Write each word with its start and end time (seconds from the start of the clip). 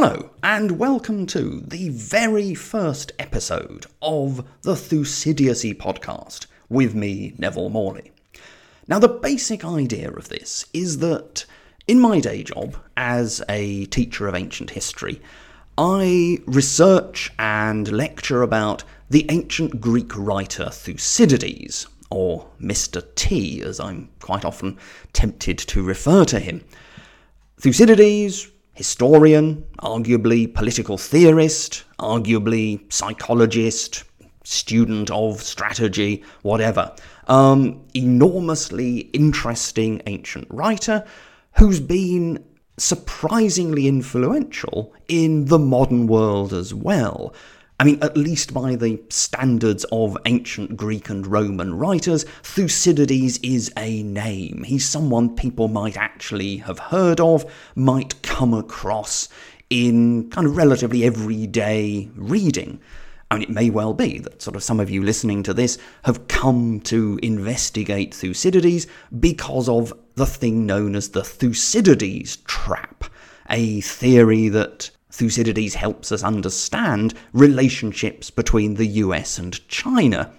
Hello, 0.00 0.30
and 0.44 0.78
welcome 0.78 1.26
to 1.26 1.60
the 1.66 1.88
very 1.88 2.54
first 2.54 3.10
episode 3.18 3.86
of 4.00 4.46
the 4.62 4.74
Thucydiocy 4.74 5.76
podcast 5.76 6.46
with 6.68 6.94
me, 6.94 7.34
Neville 7.36 7.68
Morley. 7.68 8.12
Now, 8.86 9.00
the 9.00 9.08
basic 9.08 9.64
idea 9.64 10.12
of 10.12 10.28
this 10.28 10.66
is 10.72 10.98
that 10.98 11.46
in 11.88 11.98
my 11.98 12.20
day 12.20 12.44
job 12.44 12.76
as 12.96 13.42
a 13.48 13.86
teacher 13.86 14.28
of 14.28 14.36
ancient 14.36 14.70
history, 14.70 15.20
I 15.76 16.38
research 16.46 17.32
and 17.36 17.90
lecture 17.90 18.42
about 18.42 18.84
the 19.10 19.26
ancient 19.28 19.80
Greek 19.80 20.16
writer 20.16 20.70
Thucydides, 20.70 21.88
or 22.08 22.46
Mr. 22.62 23.04
T, 23.16 23.62
as 23.62 23.80
I'm 23.80 24.10
quite 24.20 24.44
often 24.44 24.78
tempted 25.12 25.58
to 25.58 25.82
refer 25.82 26.24
to 26.26 26.38
him. 26.38 26.64
Thucydides 27.56 28.48
historian, 28.78 29.64
arguably 29.80 30.54
political 30.54 30.96
theorist, 30.96 31.82
arguably 31.98 32.80
psychologist, 32.92 34.04
student 34.44 35.10
of 35.10 35.42
strategy, 35.42 36.22
whatever. 36.42 36.94
Um, 37.26 37.84
enormously 37.92 38.98
interesting 39.22 40.00
ancient 40.06 40.46
writer 40.48 41.04
who's 41.56 41.80
been 41.80 42.44
surprisingly 42.76 43.88
influential 43.88 44.94
in 45.08 45.46
the 45.46 45.58
modern 45.58 46.06
world 46.06 46.52
as 46.52 46.72
well. 46.72 47.34
I 47.80 47.84
mean, 47.84 48.02
at 48.02 48.16
least 48.16 48.52
by 48.52 48.74
the 48.74 49.00
standards 49.08 49.86
of 49.92 50.18
ancient 50.26 50.76
Greek 50.76 51.08
and 51.10 51.24
Roman 51.24 51.74
writers, 51.74 52.24
Thucydides 52.42 53.38
is 53.38 53.72
a 53.76 54.02
name. 54.02 54.64
He's 54.64 54.84
someone 54.84 55.36
people 55.36 55.68
might 55.68 55.96
actually 55.96 56.56
have 56.56 56.80
heard 56.80 57.20
of, 57.20 57.48
might 57.76 58.20
come 58.22 58.52
across 58.52 59.28
in 59.70 60.28
kind 60.30 60.48
of 60.48 60.56
relatively 60.56 61.04
everyday 61.04 62.08
reading. 62.16 62.80
I 63.30 63.34
mean, 63.34 63.42
it 63.44 63.50
may 63.50 63.70
well 63.70 63.94
be 63.94 64.18
that 64.18 64.42
sort 64.42 64.56
of 64.56 64.64
some 64.64 64.80
of 64.80 64.90
you 64.90 65.04
listening 65.04 65.44
to 65.44 65.54
this 65.54 65.78
have 66.02 66.26
come 66.26 66.80
to 66.80 67.20
investigate 67.22 68.12
Thucydides 68.12 68.88
because 69.20 69.68
of 69.68 69.92
the 70.16 70.26
thing 70.26 70.66
known 70.66 70.96
as 70.96 71.10
the 71.10 71.22
Thucydides 71.22 72.38
trap, 72.38 73.04
a 73.48 73.82
theory 73.82 74.48
that 74.48 74.90
Thucydides 75.18 75.74
helps 75.74 76.12
us 76.12 76.22
understand 76.22 77.12
relationships 77.32 78.30
between 78.30 78.74
the 78.74 78.86
US 78.86 79.36
and 79.36 79.66
China. 79.66 80.32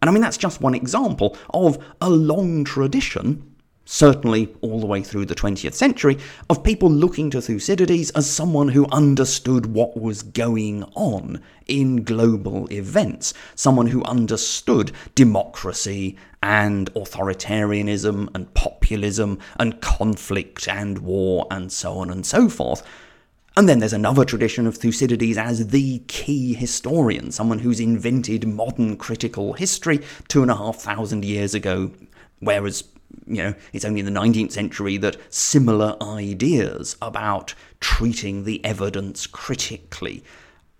And 0.00 0.08
I 0.08 0.12
mean, 0.14 0.22
that's 0.22 0.38
just 0.38 0.62
one 0.62 0.74
example 0.74 1.36
of 1.52 1.76
a 2.00 2.08
long 2.08 2.64
tradition, 2.64 3.54
certainly 3.84 4.48
all 4.62 4.80
the 4.80 4.86
way 4.86 5.02
through 5.02 5.26
the 5.26 5.34
20th 5.34 5.74
century, 5.74 6.16
of 6.48 6.64
people 6.64 6.90
looking 6.90 7.28
to 7.32 7.42
Thucydides 7.42 8.12
as 8.12 8.30
someone 8.30 8.68
who 8.68 8.86
understood 8.86 9.66
what 9.66 9.94
was 9.94 10.22
going 10.22 10.84
on 10.94 11.42
in 11.66 12.02
global 12.02 12.66
events, 12.72 13.34
someone 13.54 13.88
who 13.88 14.02
understood 14.04 14.90
democracy 15.14 16.16
and 16.42 16.90
authoritarianism 16.94 18.30
and 18.34 18.54
populism 18.54 19.38
and 19.60 19.82
conflict 19.82 20.66
and 20.66 21.00
war 21.00 21.46
and 21.50 21.70
so 21.70 21.98
on 21.98 22.10
and 22.10 22.24
so 22.24 22.48
forth. 22.48 22.82
And 23.56 23.68
then 23.68 23.78
there's 23.78 23.92
another 23.92 24.24
tradition 24.24 24.66
of 24.66 24.76
Thucydides 24.76 25.38
as 25.38 25.68
the 25.68 26.00
key 26.08 26.54
historian, 26.54 27.30
someone 27.30 27.60
who's 27.60 27.78
invented 27.78 28.48
modern 28.48 28.96
critical 28.96 29.52
history 29.52 30.00
two 30.26 30.42
and 30.42 30.50
a 30.50 30.56
half 30.56 30.76
thousand 30.76 31.24
years 31.24 31.54
ago, 31.54 31.92
whereas, 32.40 32.82
you 33.26 33.36
know, 33.36 33.54
it's 33.72 33.84
only 33.84 34.00
in 34.00 34.06
the 34.06 34.20
19th 34.20 34.50
century 34.50 34.96
that 34.96 35.16
similar 35.32 35.96
ideas 36.02 36.96
about 37.00 37.54
treating 37.78 38.42
the 38.42 38.64
evidence 38.64 39.24
critically 39.28 40.24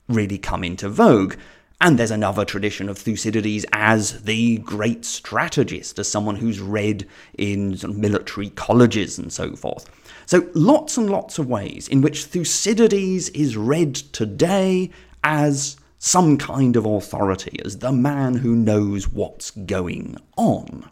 really 0.09 0.39
come 0.39 0.65
into 0.65 0.89
vogue. 0.89 1.37
And 1.81 1.97
there's 1.97 2.11
another 2.11 2.45
tradition 2.45 2.89
of 2.89 2.99
Thucydides 2.99 3.67
as 3.73 4.23
the 4.23 4.59
great 4.59 5.05
strategist, 5.05 5.99
as 6.01 6.09
someone 6.09 6.37
who's 6.37 6.61
read 6.61 7.07
in 7.37 7.77
sort 7.77 7.93
of 7.93 7.99
military 7.99 8.51
colleges 8.51 9.19
and 9.19 9.33
so 9.33 9.55
forth. 9.55 9.89
So, 10.27 10.49
lots 10.55 10.97
and 10.97 11.11
lots 11.11 11.39
of 11.39 11.49
ways 11.49 11.89
in 11.89 12.01
which 12.01 12.25
Thucydides 12.25 13.29
is 13.31 13.57
read 13.57 13.95
today 13.95 14.91
as 15.23 15.77
some 15.99 16.37
kind 16.37 16.77
of 16.77 16.85
authority, 16.85 17.59
as 17.65 17.79
the 17.79 17.93
man 17.93 18.35
who 18.35 18.55
knows 18.55 19.09
what's 19.09 19.51
going 19.51 20.17
on. 20.37 20.89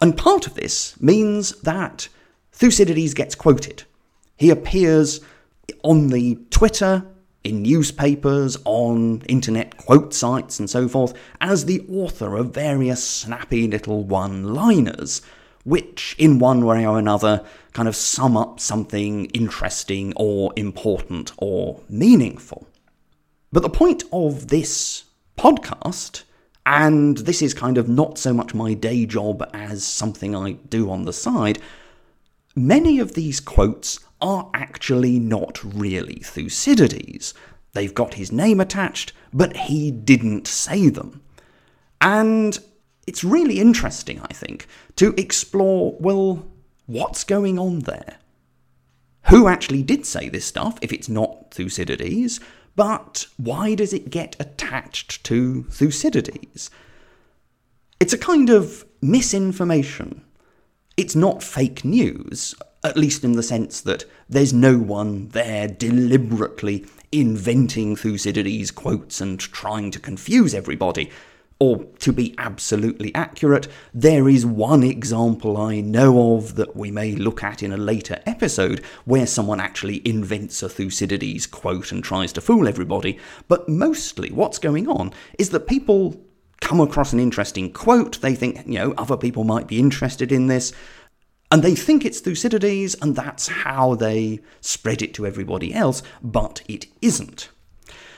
And 0.00 0.16
part 0.16 0.46
of 0.46 0.54
this 0.54 1.00
means 1.00 1.60
that 1.62 2.08
Thucydides 2.52 3.14
gets 3.14 3.34
quoted. 3.34 3.84
He 4.36 4.50
appears 4.50 5.20
on 5.82 6.08
the 6.08 6.38
Twitter, 6.50 7.04
in 7.42 7.62
newspapers, 7.62 8.56
on 8.64 9.22
internet 9.22 9.76
quote 9.76 10.14
sites, 10.14 10.58
and 10.58 10.68
so 10.68 10.88
forth, 10.88 11.14
as 11.40 11.64
the 11.64 11.84
author 11.90 12.36
of 12.36 12.54
various 12.54 13.06
snappy 13.06 13.66
little 13.66 14.04
one 14.04 14.54
liners 14.54 15.20
which, 15.64 16.14
in 16.18 16.38
one 16.38 16.64
way 16.64 16.86
or 16.86 16.98
another, 16.98 17.44
kind 17.72 17.88
of 17.88 17.96
sum 17.96 18.36
up 18.36 18.60
something 18.60 19.26
interesting 19.26 20.12
or 20.16 20.52
important 20.56 21.32
or 21.38 21.80
meaningful. 21.88 22.66
But 23.52 23.62
the 23.62 23.70
point 23.70 24.04
of 24.12 24.48
this 24.48 25.04
podcast, 25.36 26.22
and 26.66 27.18
this 27.18 27.42
is 27.42 27.54
kind 27.54 27.78
of 27.78 27.88
not 27.88 28.18
so 28.18 28.32
much 28.32 28.54
my 28.54 28.74
day 28.74 29.06
job 29.06 29.48
as 29.52 29.84
something 29.84 30.34
I 30.34 30.52
do 30.52 30.90
on 30.90 31.04
the 31.04 31.12
side, 31.12 31.58
many 32.54 32.98
of 32.98 33.14
these 33.14 33.40
quotes 33.40 34.00
are 34.20 34.50
actually 34.54 35.18
not 35.18 35.62
really 35.62 36.16
Thucydides. 36.16 37.34
They've 37.72 37.94
got 37.94 38.14
his 38.14 38.32
name 38.32 38.60
attached, 38.60 39.12
but 39.32 39.56
he 39.56 39.90
didn't 39.90 40.46
say 40.46 40.88
them. 40.88 41.22
And 42.00 42.58
it's 43.06 43.24
really 43.24 43.58
interesting, 43.58 44.20
I 44.20 44.32
think, 44.32 44.66
to 44.96 45.14
explore 45.16 45.96
well, 46.00 46.46
what's 46.86 47.24
going 47.24 47.58
on 47.58 47.80
there? 47.80 48.18
Who 49.28 49.48
actually 49.48 49.82
did 49.82 50.04
say 50.04 50.28
this 50.28 50.44
stuff 50.44 50.78
if 50.82 50.92
it's 50.92 51.08
not 51.08 51.52
Thucydides? 51.52 52.40
But 52.76 53.26
why 53.36 53.74
does 53.74 53.92
it 53.92 54.10
get 54.10 54.36
attached 54.38 55.24
to 55.24 55.64
Thucydides? 55.64 56.70
It's 58.00 58.12
a 58.12 58.18
kind 58.18 58.50
of 58.50 58.84
misinformation. 59.00 60.22
It's 60.96 61.16
not 61.16 61.42
fake 61.42 61.84
news, 61.84 62.54
at 62.82 62.96
least 62.96 63.24
in 63.24 63.32
the 63.32 63.42
sense 63.42 63.80
that 63.80 64.04
there's 64.28 64.52
no 64.52 64.78
one 64.78 65.28
there 65.28 65.68
deliberately 65.68 66.84
inventing 67.12 67.96
Thucydides 67.96 68.70
quotes 68.70 69.20
and 69.20 69.38
trying 69.40 69.90
to 69.92 70.00
confuse 70.00 70.54
everybody. 70.54 71.10
Or 71.64 71.82
to 72.00 72.12
be 72.12 72.34
absolutely 72.36 73.14
accurate, 73.14 73.68
there 73.94 74.28
is 74.28 74.44
one 74.44 74.82
example 74.82 75.56
I 75.56 75.80
know 75.80 76.36
of 76.36 76.56
that 76.56 76.76
we 76.76 76.90
may 76.90 77.12
look 77.12 77.42
at 77.42 77.62
in 77.62 77.72
a 77.72 77.78
later 77.78 78.20
episode 78.26 78.84
where 79.06 79.26
someone 79.26 79.60
actually 79.60 80.06
invents 80.06 80.62
a 80.62 80.68
Thucydides 80.68 81.46
quote 81.46 81.90
and 81.90 82.04
tries 82.04 82.34
to 82.34 82.42
fool 82.42 82.68
everybody. 82.68 83.18
But 83.48 83.66
mostly 83.66 84.30
what's 84.30 84.58
going 84.58 84.88
on 84.88 85.14
is 85.38 85.48
that 85.50 85.66
people 85.66 86.22
come 86.60 86.80
across 86.80 87.14
an 87.14 87.20
interesting 87.20 87.72
quote, 87.72 88.20
they 88.20 88.34
think, 88.34 88.66
you 88.66 88.74
know, 88.74 88.92
other 88.98 89.16
people 89.16 89.44
might 89.44 89.66
be 89.66 89.78
interested 89.78 90.30
in 90.32 90.48
this, 90.48 90.70
and 91.50 91.62
they 91.62 91.74
think 91.74 92.04
it's 92.04 92.20
Thucydides, 92.20 92.94
and 93.00 93.16
that's 93.16 93.48
how 93.48 93.94
they 93.94 94.40
spread 94.60 95.00
it 95.00 95.14
to 95.14 95.26
everybody 95.26 95.72
else, 95.72 96.02
but 96.22 96.60
it 96.68 96.88
isn't. 97.00 97.48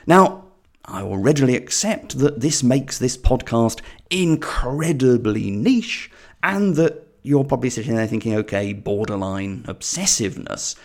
Now, 0.04 0.45
I 0.86 1.02
will 1.02 1.18
readily 1.18 1.56
accept 1.56 2.18
that 2.18 2.40
this 2.40 2.62
makes 2.62 2.98
this 2.98 3.16
podcast 3.16 3.80
incredibly 4.10 5.50
niche 5.50 6.10
and 6.42 6.76
that 6.76 7.06
you're 7.22 7.44
probably 7.44 7.70
sitting 7.70 7.96
there 7.96 8.06
thinking, 8.06 8.34
okay, 8.36 8.72
borderline 8.72 9.64
obsessiveness. 9.64 10.76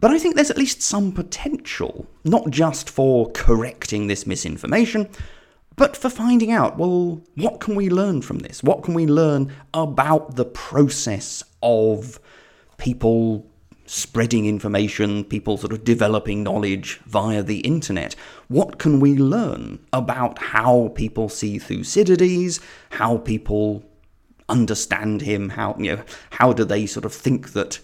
But 0.00 0.10
I 0.10 0.18
think 0.18 0.34
there's 0.34 0.50
at 0.50 0.58
least 0.58 0.82
some 0.82 1.12
potential, 1.12 2.06
not 2.24 2.50
just 2.50 2.90
for 2.90 3.30
correcting 3.32 4.06
this 4.06 4.26
misinformation, 4.26 5.08
but 5.76 5.96
for 5.96 6.10
finding 6.10 6.50
out, 6.50 6.76
well, 6.76 7.20
what 7.36 7.60
can 7.60 7.74
we 7.74 7.88
learn 7.88 8.22
from 8.22 8.40
this? 8.40 8.62
What 8.62 8.82
can 8.82 8.94
we 8.94 9.06
learn 9.06 9.52
about 9.72 10.36
the 10.36 10.44
process 10.44 11.44
of 11.62 12.18
people 12.78 13.49
spreading 13.90 14.46
information, 14.46 15.24
people 15.24 15.56
sort 15.56 15.72
of 15.72 15.82
developing 15.82 16.44
knowledge 16.44 17.00
via 17.06 17.42
the 17.42 17.58
internet. 17.60 18.14
What 18.46 18.78
can 18.78 19.00
we 19.00 19.16
learn 19.16 19.84
about 19.92 20.38
how 20.38 20.92
people 20.94 21.28
see 21.28 21.58
Thucydides, 21.58 22.60
how 22.90 23.18
people 23.18 23.82
understand 24.48 25.22
him, 25.22 25.48
how 25.50 25.74
you 25.76 25.96
know, 25.96 26.04
how 26.30 26.52
do 26.52 26.64
they 26.64 26.86
sort 26.86 27.04
of 27.04 27.12
think 27.12 27.52
that 27.52 27.80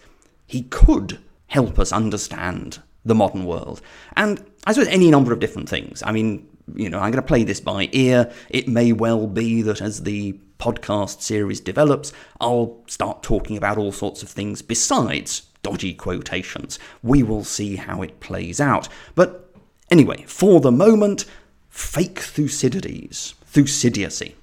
he 0.47 0.63
could 0.63 1.19
help 1.49 1.77
us 1.77 1.91
understand 1.91 2.81
the 3.05 3.17
modern 3.17 3.45
world? 3.45 3.83
And 4.17 4.45
I 4.65 4.75
suppose 4.75 4.87
any 4.87 5.11
number 5.11 5.33
of 5.33 5.41
different 5.41 5.69
things. 5.69 6.05
I 6.07 6.13
mean, 6.13 6.49
you 6.77 6.89
know, 6.89 6.99
I'm 6.99 7.11
going 7.11 7.23
to 7.23 7.23
play 7.23 7.43
this 7.43 7.61
by 7.61 7.89
ear. 7.91 8.33
It 8.49 8.69
may 8.69 8.93
well 8.93 9.27
be 9.27 9.61
that 9.63 9.83
as 9.83 10.05
the 10.05 10.39
podcast 10.61 11.21
series 11.21 11.59
develops, 11.61 12.13
I'll 12.41 12.81
start 12.87 13.25
talking 13.25 13.57
about 13.57 13.77
all 13.77 13.91
sorts 13.91 14.23
of 14.23 14.29
things 14.29 14.63
besides 14.63 15.43
dodgy 15.67 15.95
quotations. 15.95 16.79
We 17.03 17.25
will 17.25 17.43
see 17.43 17.75
how 17.75 18.01
it 18.01 18.21
plays 18.21 18.61
out. 18.61 18.89
But 19.17 19.53
anyway, 19.91 20.23
for 20.29 20.61
the 20.61 20.71
moment, 20.71 21.25
fake 21.69 22.21
Thucydides, 22.21 23.35
Thucydiocy. 23.53 24.35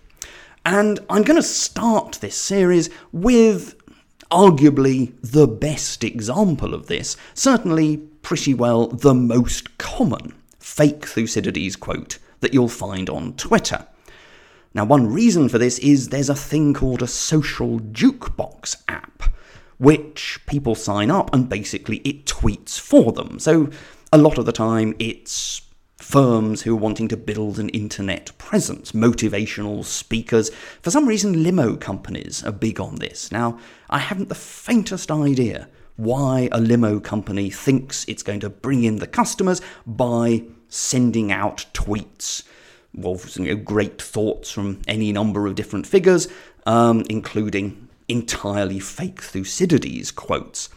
And 0.65 0.99
I'm 1.09 1.23
going 1.23 1.39
to 1.39 1.47
start 1.47 2.17
this 2.19 2.35
series 2.35 2.89
with 3.13 3.75
arguably 4.29 5.13
the 5.21 5.47
best 5.47 6.03
example 6.03 6.73
of 6.73 6.87
this, 6.87 7.15
certainly 7.33 7.97
pretty 8.21 8.53
well 8.53 8.87
the 8.87 9.13
most 9.13 9.77
common 9.77 10.33
fake 10.59 11.05
Thucydides 11.05 11.77
quote 11.77 12.17
that 12.41 12.53
you'll 12.53 12.67
find 12.67 13.09
on 13.09 13.33
Twitter. 13.35 13.87
Now, 14.73 14.83
one 14.83 15.07
reason 15.07 15.47
for 15.47 15.57
this 15.57 15.79
is 15.79 16.09
there's 16.09 16.29
a 16.29 16.35
thing 16.35 16.73
called 16.73 17.01
a 17.01 17.07
social 17.07 17.79
jukebox 17.79 18.75
app, 18.89 19.32
which 19.77 20.39
people 20.47 20.75
sign 20.75 21.11
up 21.11 21.33
and 21.33 21.49
basically 21.49 21.97
it 21.97 22.25
tweets 22.25 22.79
for 22.79 23.11
them. 23.11 23.39
So, 23.39 23.69
a 24.11 24.17
lot 24.17 24.37
of 24.37 24.45
the 24.45 24.51
time 24.51 24.95
it's 24.99 25.61
firms 26.03 26.61
who 26.61 26.73
are 26.73 26.79
wanting 26.79 27.07
to 27.07 27.17
build 27.17 27.57
an 27.57 27.69
internet 27.69 28.37
presence, 28.37 28.91
motivational 28.91 29.83
speakers. 29.85 30.51
For 30.81 30.91
some 30.91 31.07
reason, 31.07 31.43
limo 31.43 31.77
companies 31.77 32.43
are 32.43 32.51
big 32.51 32.79
on 32.79 32.95
this. 32.95 33.31
Now, 33.31 33.57
I 33.89 33.99
haven't 33.99 34.29
the 34.29 34.35
faintest 34.35 35.09
idea 35.09 35.69
why 35.95 36.49
a 36.51 36.59
limo 36.59 36.99
company 36.99 37.49
thinks 37.49 38.03
it's 38.07 38.23
going 38.23 38.41
to 38.41 38.49
bring 38.49 38.83
in 38.83 38.97
the 38.97 39.07
customers 39.07 39.61
by 39.85 40.43
sending 40.67 41.31
out 41.31 41.65
tweets. 41.73 42.43
Well, 42.93 43.19
you 43.35 43.45
know, 43.45 43.55
great 43.55 44.01
thoughts 44.01 44.51
from 44.51 44.81
any 44.87 45.11
number 45.11 45.47
of 45.47 45.55
different 45.55 45.87
figures, 45.87 46.27
um, 46.65 47.03
including 47.09 47.87
entirely 48.13 48.79
fake 48.79 49.21
Thucydides 49.21 50.11
quotes. 50.11 50.69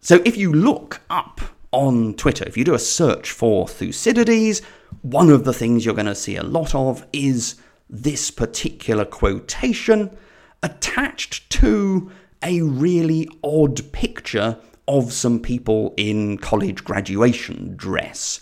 So 0.00 0.22
if 0.24 0.34
you 0.38 0.50
look 0.50 1.02
up 1.10 1.42
on 1.72 2.14
Twitter, 2.14 2.44
if 2.46 2.56
you 2.56 2.64
do 2.64 2.72
a 2.72 2.78
search 2.78 3.30
for 3.30 3.68
Thucydides, 3.68 4.62
one 5.02 5.28
of 5.28 5.44
the 5.44 5.52
things 5.52 5.84
you're 5.84 5.94
going 5.94 6.06
to 6.06 6.14
see 6.14 6.36
a 6.36 6.42
lot 6.42 6.74
of 6.74 7.06
is 7.12 7.56
this 7.90 8.30
particular 8.30 9.04
quotation 9.04 10.16
attached 10.62 11.50
to 11.50 12.10
a 12.42 12.62
really 12.62 13.28
odd 13.44 13.92
picture 13.92 14.58
of 14.88 15.12
some 15.12 15.38
people 15.38 15.92
in 15.98 16.38
college 16.38 16.82
graduation 16.82 17.76
dress. 17.76 18.40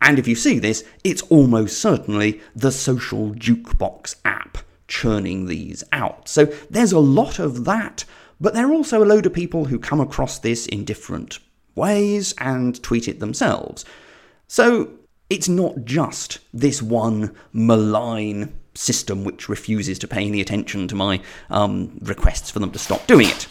And 0.00 0.16
if 0.16 0.28
you 0.28 0.36
see 0.36 0.60
this, 0.60 0.84
it's 1.02 1.22
almost 1.22 1.80
certainly 1.80 2.40
the 2.54 2.70
social 2.70 3.34
jukebox 3.34 4.14
app 4.24 4.58
churning 4.88 5.46
these 5.46 5.82
out. 5.92 6.28
So 6.28 6.46
there's 6.70 6.92
a 6.92 6.98
lot 6.98 7.38
of 7.38 7.64
that, 7.64 8.04
but 8.40 8.54
there 8.54 8.68
are 8.68 8.72
also 8.72 9.02
a 9.02 9.06
load 9.06 9.26
of 9.26 9.32
people 9.32 9.66
who 9.66 9.78
come 9.78 10.00
across 10.00 10.38
this 10.38 10.66
in 10.66 10.84
different 10.84 11.38
ways 11.74 12.34
and 12.38 12.82
tweet 12.82 13.08
it 13.08 13.20
themselves. 13.20 13.84
So 14.48 14.90
it's 15.28 15.48
not 15.48 15.84
just 15.84 16.38
this 16.54 16.82
one 16.82 17.34
malign 17.52 18.56
system 18.74 19.24
which 19.24 19.48
refuses 19.48 19.98
to 19.98 20.08
pay 20.08 20.26
any 20.26 20.40
attention 20.40 20.86
to 20.88 20.94
my 20.94 21.20
um, 21.50 21.98
requests 22.02 22.50
for 22.50 22.58
them 22.58 22.70
to 22.72 22.78
stop 22.78 23.06
doing 23.06 23.28
it. 23.28 23.48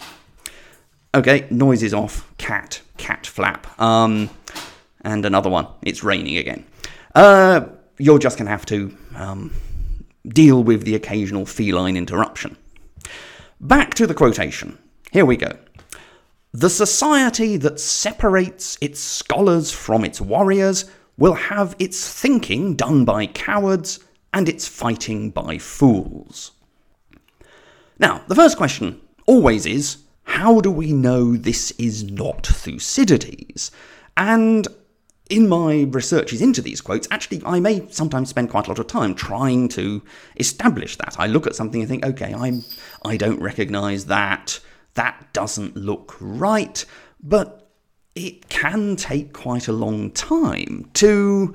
Okay, 1.14 1.48
noise 1.50 1.82
is 1.82 1.94
off. 1.94 2.30
Cat, 2.38 2.82
cat 2.98 3.26
flap. 3.26 3.80
Um, 3.80 4.30
and 5.02 5.26
another 5.26 5.50
one. 5.50 5.68
It's 5.82 6.04
raining 6.04 6.38
again. 6.38 6.66
Uh, 7.14 7.68
you're 7.98 8.20
just 8.20 8.38
going 8.38 8.48
to 8.48 8.52
have 8.52 8.66
to 8.66 8.96
um, 9.16 9.54
deal 10.27 10.63
with 10.63 10.83
the 10.83 10.95
occasional 10.95 11.45
feline 11.45 11.98
interruption. 11.98 12.57
Back 13.60 13.94
to 13.95 14.07
the 14.07 14.13
quotation. 14.13 14.77
Here 15.12 15.25
we 15.25 15.38
go. 15.38 15.57
The 16.51 16.69
society 16.69 17.57
that 17.57 17.80
separates 17.80 18.77
its 18.80 19.00
scholars 19.00 19.72
from 19.72 20.06
its 20.06 20.22
warriors 20.22 20.86
will 21.18 21.33
have 21.33 21.75
its 21.80 22.12
thinking 22.12 22.75
done 22.75 23.06
by 23.06 23.27
cowards 23.27 24.00
and 24.33 24.50
its 24.50 24.68
fighting 24.68 25.31
by 25.31 25.57
fools. 25.57 26.51
Now, 28.00 28.24
the 28.27 28.36
first 28.36 28.57
question 28.57 29.00
always 29.25 29.66
is 29.66 29.98
how 30.24 30.60
do 30.60 30.72
we 30.72 30.92
know 30.92 31.36
this 31.36 31.72
is 31.72 32.04
not 32.04 32.45
Thucydides? 32.45 33.72
And 34.18 34.68
in 35.30 35.50
my 35.50 35.88
researches 35.89 36.42
into 36.42 36.62
these 36.62 36.81
quotes, 36.81 37.07
actually, 37.10 37.42
I 37.45 37.60
may 37.60 37.88
sometimes 37.89 38.30
spend 38.30 38.50
quite 38.50 38.68
a 38.68 38.69
lot 38.69 38.80
of 38.80 38.88
time 38.88 39.16
trying 39.16 39.68
to 39.69 40.04
establish 40.38 40.98
that. 40.98 41.16
I 41.18 41.27
look 41.27 41.48
at 41.48 41.56
something 41.56 41.81
and 41.81 41.89
think, 41.89 42.06
okay, 42.06 42.33
I'm, 42.33 42.63
I 43.04 43.18
don't 43.18 43.42
recognize 43.42 44.06
that 44.06 44.60
that 44.94 45.33
doesn't 45.33 45.75
look 45.75 46.16
right, 46.19 46.86
but 47.22 47.69
it 48.13 48.50
can 48.50 48.95
take 48.95 49.33
quite 49.33 49.68
a 49.68 49.74
long 49.74 50.12
time 50.12 50.89
to 50.94 51.54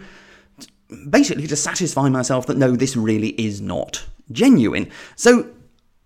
basically 1.09 1.47
to 1.47 1.57
satisfy 1.57 2.09
myself 2.09 2.47
that 2.47 2.57
no, 2.57 2.75
this 2.77 2.97
really 2.97 3.29
is 3.41 3.61
not 3.61 4.05
genuine. 4.33 4.91
So 5.17 5.49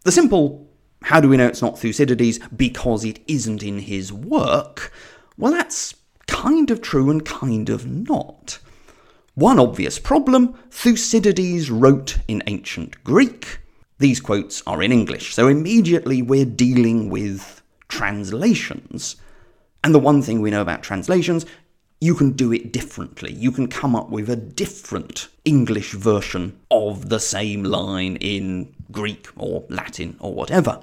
the 0.05 0.13
simple 0.13 0.69
how 1.03 1.21
do 1.21 1.29
we 1.29 1.37
know 1.37 1.47
it's 1.47 1.61
not 1.61 1.79
Thucydides 1.79 2.39
because 2.57 3.05
it 3.05 3.21
isn't 3.29 3.63
in 3.63 3.79
his 3.79 4.11
work? 4.13 4.91
Well, 5.37 5.53
that's 5.53 5.95
kind 6.27 6.71
of 6.71 6.81
true 6.81 7.11
and 7.11 7.25
kind 7.25 7.69
of 7.69 7.87
not. 7.87 8.59
One 9.35 9.59
obvious 9.59 9.99
problem 9.99 10.55
Thucydides 10.71 11.71
wrote 11.71 12.19
in 12.29 12.43
ancient 12.47 13.03
Greek, 13.03 13.59
these 13.99 14.21
quotes 14.21 14.63
are 14.67 14.83
in 14.83 14.93
English, 14.93 15.35
so 15.35 15.49
immediately 15.49 16.23
we're 16.23 16.45
dealing 16.45 17.11
with 17.11 17.63
translations. 17.89 19.17
And 19.83 19.95
the 19.95 19.99
one 19.99 20.23
thing 20.23 20.41
we 20.41 20.51
know 20.51 20.63
about 20.63 20.83
translations, 20.83 21.47
you 22.01 22.15
can 22.15 22.33
do 22.33 22.53
it 22.53 22.73
differently. 22.73 23.33
You 23.33 23.51
can 23.51 23.69
come 23.69 23.97
up 23.97 24.11
with 24.11 24.29
a 24.29 24.37
different 24.37 25.29
English 25.45 25.93
version 25.93 26.59
of 26.71 27.09
the 27.09 27.21
same 27.21 27.65
line 27.65 28.17
in 28.17 28.75
Greek 28.91 29.29
or 29.37 29.65
Latin 29.69 30.17
or 30.21 30.35
whatever. 30.35 30.81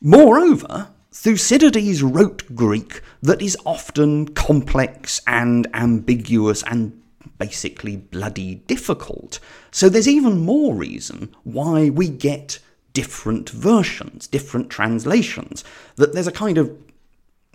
Moreover, 0.00 0.88
Thucydides 1.12 2.04
wrote 2.04 2.54
Greek 2.54 3.02
that 3.20 3.42
is 3.42 3.56
often 3.66 4.28
complex 4.28 5.20
and 5.26 5.66
ambiguous 5.74 6.62
and 6.62 7.00
basically 7.36 7.96
bloody 7.96 8.54
difficult. 8.54 9.40
So 9.72 9.88
there's 9.88 10.06
even 10.06 10.38
more 10.38 10.72
reason 10.72 11.34
why 11.42 11.90
we 11.90 12.08
get 12.08 12.60
different 12.92 13.50
versions, 13.50 14.28
different 14.28 14.70
translations. 14.70 15.64
That 15.96 16.12
there's 16.12 16.28
a 16.28 16.32
kind 16.32 16.58
of, 16.58 16.76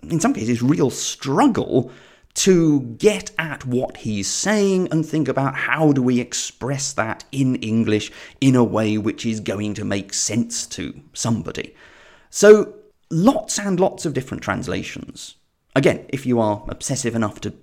in 0.02 0.20
some 0.20 0.34
cases, 0.34 0.62
real 0.62 0.90
struggle 0.90 1.90
to 2.34 2.80
get 2.98 3.30
at 3.38 3.64
what 3.64 3.96
he's 3.98 4.28
saying 4.28 4.88
and 4.90 5.06
think 5.06 5.28
about 5.28 5.54
how 5.54 5.92
do 5.92 6.02
we 6.02 6.20
express 6.20 6.92
that 6.92 7.24
in 7.32 7.56
English 7.56 8.12
in 8.42 8.54
a 8.54 8.62
way 8.62 8.98
which 8.98 9.24
is 9.24 9.40
going 9.40 9.72
to 9.72 9.84
make 9.86 10.12
sense 10.12 10.66
to 10.66 11.00
somebody. 11.14 11.74
So, 12.28 12.74
lots 13.10 13.58
and 13.58 13.78
lots 13.78 14.04
of 14.04 14.14
different 14.14 14.42
translations. 14.42 15.36
Again, 15.74 16.06
if 16.08 16.26
you 16.26 16.40
are 16.40 16.64
obsessive 16.68 17.14
enough 17.14 17.40
to 17.42 17.54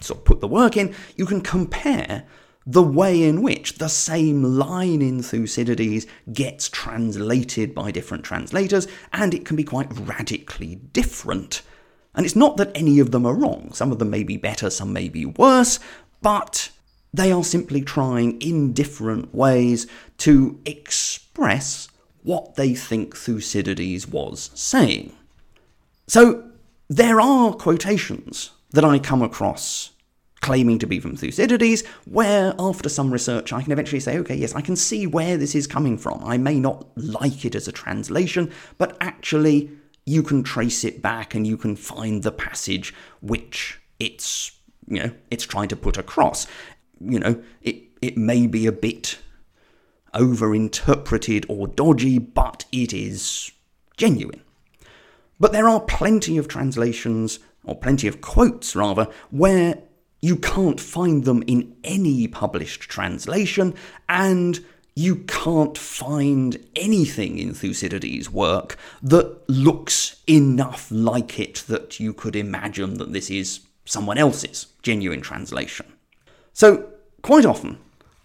sort 0.00 0.20
of 0.20 0.24
put 0.24 0.40
the 0.40 0.48
work 0.48 0.76
in, 0.76 0.94
you 1.16 1.26
can 1.26 1.40
compare 1.40 2.24
the 2.66 2.82
way 2.82 3.22
in 3.22 3.42
which 3.42 3.78
the 3.78 3.88
same 3.88 4.42
line 4.42 5.02
in 5.02 5.22
Thucydides 5.22 6.06
gets 6.32 6.68
translated 6.68 7.74
by 7.74 7.90
different 7.90 8.24
translators, 8.24 8.86
and 9.12 9.34
it 9.34 9.44
can 9.44 9.56
be 9.56 9.64
quite 9.64 9.92
radically 9.98 10.76
different. 10.76 11.62
And 12.14 12.24
it's 12.24 12.36
not 12.36 12.56
that 12.58 12.70
any 12.74 13.00
of 13.00 13.10
them 13.10 13.26
are 13.26 13.34
wrong, 13.34 13.72
some 13.72 13.90
of 13.90 13.98
them 13.98 14.10
may 14.10 14.22
be 14.22 14.36
better, 14.36 14.70
some 14.70 14.92
may 14.92 15.08
be 15.08 15.26
worse, 15.26 15.80
but 16.20 16.70
they 17.12 17.32
are 17.32 17.44
simply 17.44 17.82
trying 17.82 18.40
in 18.40 18.72
different 18.72 19.34
ways 19.34 19.86
to 20.18 20.60
express 20.64 21.88
what 22.22 22.56
they 22.56 22.74
think 22.74 23.16
Thucydides 23.16 24.06
was 24.06 24.50
saying. 24.54 25.12
So 26.06 26.50
there 26.88 27.20
are 27.20 27.52
quotations 27.52 28.50
that 28.70 28.84
I 28.84 28.98
come 28.98 29.22
across 29.22 29.90
claiming 30.40 30.78
to 30.80 30.86
be 30.86 31.00
from 31.00 31.16
Thucydides, 31.16 31.86
where 32.04 32.52
after 32.58 32.88
some 32.88 33.12
research 33.12 33.52
I 33.52 33.62
can 33.62 33.72
eventually 33.72 34.00
say, 34.00 34.18
okay, 34.18 34.34
yes, 34.34 34.54
I 34.54 34.60
can 34.60 34.76
see 34.76 35.06
where 35.06 35.36
this 35.36 35.54
is 35.54 35.66
coming 35.66 35.96
from. 35.96 36.22
I 36.24 36.36
may 36.36 36.58
not 36.58 36.86
like 36.96 37.44
it 37.44 37.54
as 37.54 37.68
a 37.68 37.72
translation, 37.72 38.52
but 38.76 38.96
actually 39.00 39.70
you 40.04 40.22
can 40.22 40.42
trace 40.42 40.82
it 40.84 41.00
back 41.00 41.34
and 41.34 41.46
you 41.46 41.56
can 41.56 41.76
find 41.76 42.22
the 42.22 42.32
passage 42.32 42.92
which 43.20 43.80
it's, 44.00 44.50
you 44.88 45.00
know, 45.00 45.12
it's 45.30 45.44
trying 45.44 45.68
to 45.68 45.76
put 45.76 45.96
across. 45.96 46.48
You 47.00 47.20
know, 47.20 47.42
it, 47.62 47.84
it 48.02 48.16
may 48.16 48.48
be 48.48 48.66
a 48.66 48.72
bit 48.72 49.18
overinterpreted 50.14 51.46
or 51.48 51.66
dodgy, 51.66 52.18
but 52.18 52.64
it 52.72 52.92
is 52.92 53.52
genuine. 53.96 54.42
But 55.38 55.52
there 55.52 55.68
are 55.68 55.80
plenty 55.80 56.38
of 56.38 56.48
translations, 56.48 57.38
or 57.64 57.74
plenty 57.76 58.06
of 58.06 58.20
quotes 58.20 58.76
rather, 58.76 59.08
where 59.30 59.82
you 60.20 60.36
can't 60.36 60.78
find 60.78 61.24
them 61.24 61.42
in 61.46 61.74
any 61.82 62.28
published 62.28 62.82
translation, 62.82 63.74
and 64.08 64.64
you 64.94 65.16
can't 65.16 65.76
find 65.78 66.64
anything 66.76 67.38
in 67.38 67.54
Thucydides' 67.54 68.30
work 68.30 68.76
that 69.02 69.48
looks 69.48 70.22
enough 70.28 70.90
like 70.90 71.40
it 71.40 71.64
that 71.66 71.98
you 71.98 72.12
could 72.12 72.36
imagine 72.36 72.94
that 72.98 73.12
this 73.12 73.30
is 73.30 73.60
someone 73.84 74.18
else's 74.18 74.66
genuine 74.82 75.22
translation. 75.22 75.86
So, 76.52 76.90
quite 77.22 77.46
often, 77.46 77.78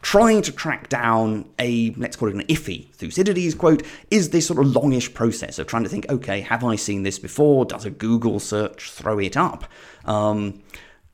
trying 0.08 0.42
to 0.42 0.54
track 0.54 0.88
down 0.88 1.44
a, 1.60 1.92
let's 1.98 2.16
call 2.16 2.30
it 2.30 2.34
an 2.34 2.42
iffy 2.44 2.90
Thucydides 2.94 3.54
quote, 3.54 3.84
is 4.10 4.30
this 4.30 4.48
sort 4.48 4.58
of 4.58 4.74
longish 4.74 5.14
process 5.14 5.60
of 5.60 5.68
trying 5.68 5.84
to 5.84 5.90
think, 5.90 6.10
okay, 6.10 6.40
have 6.40 6.64
I 6.64 6.78
seen 6.78 7.04
this 7.04 7.20
before? 7.20 7.66
Does 7.66 7.84
a 7.84 7.90
Google 7.90 8.40
search 8.40 8.90
throw 8.90 9.20
it 9.20 9.36
up? 9.36 9.66
Um, 10.06 10.64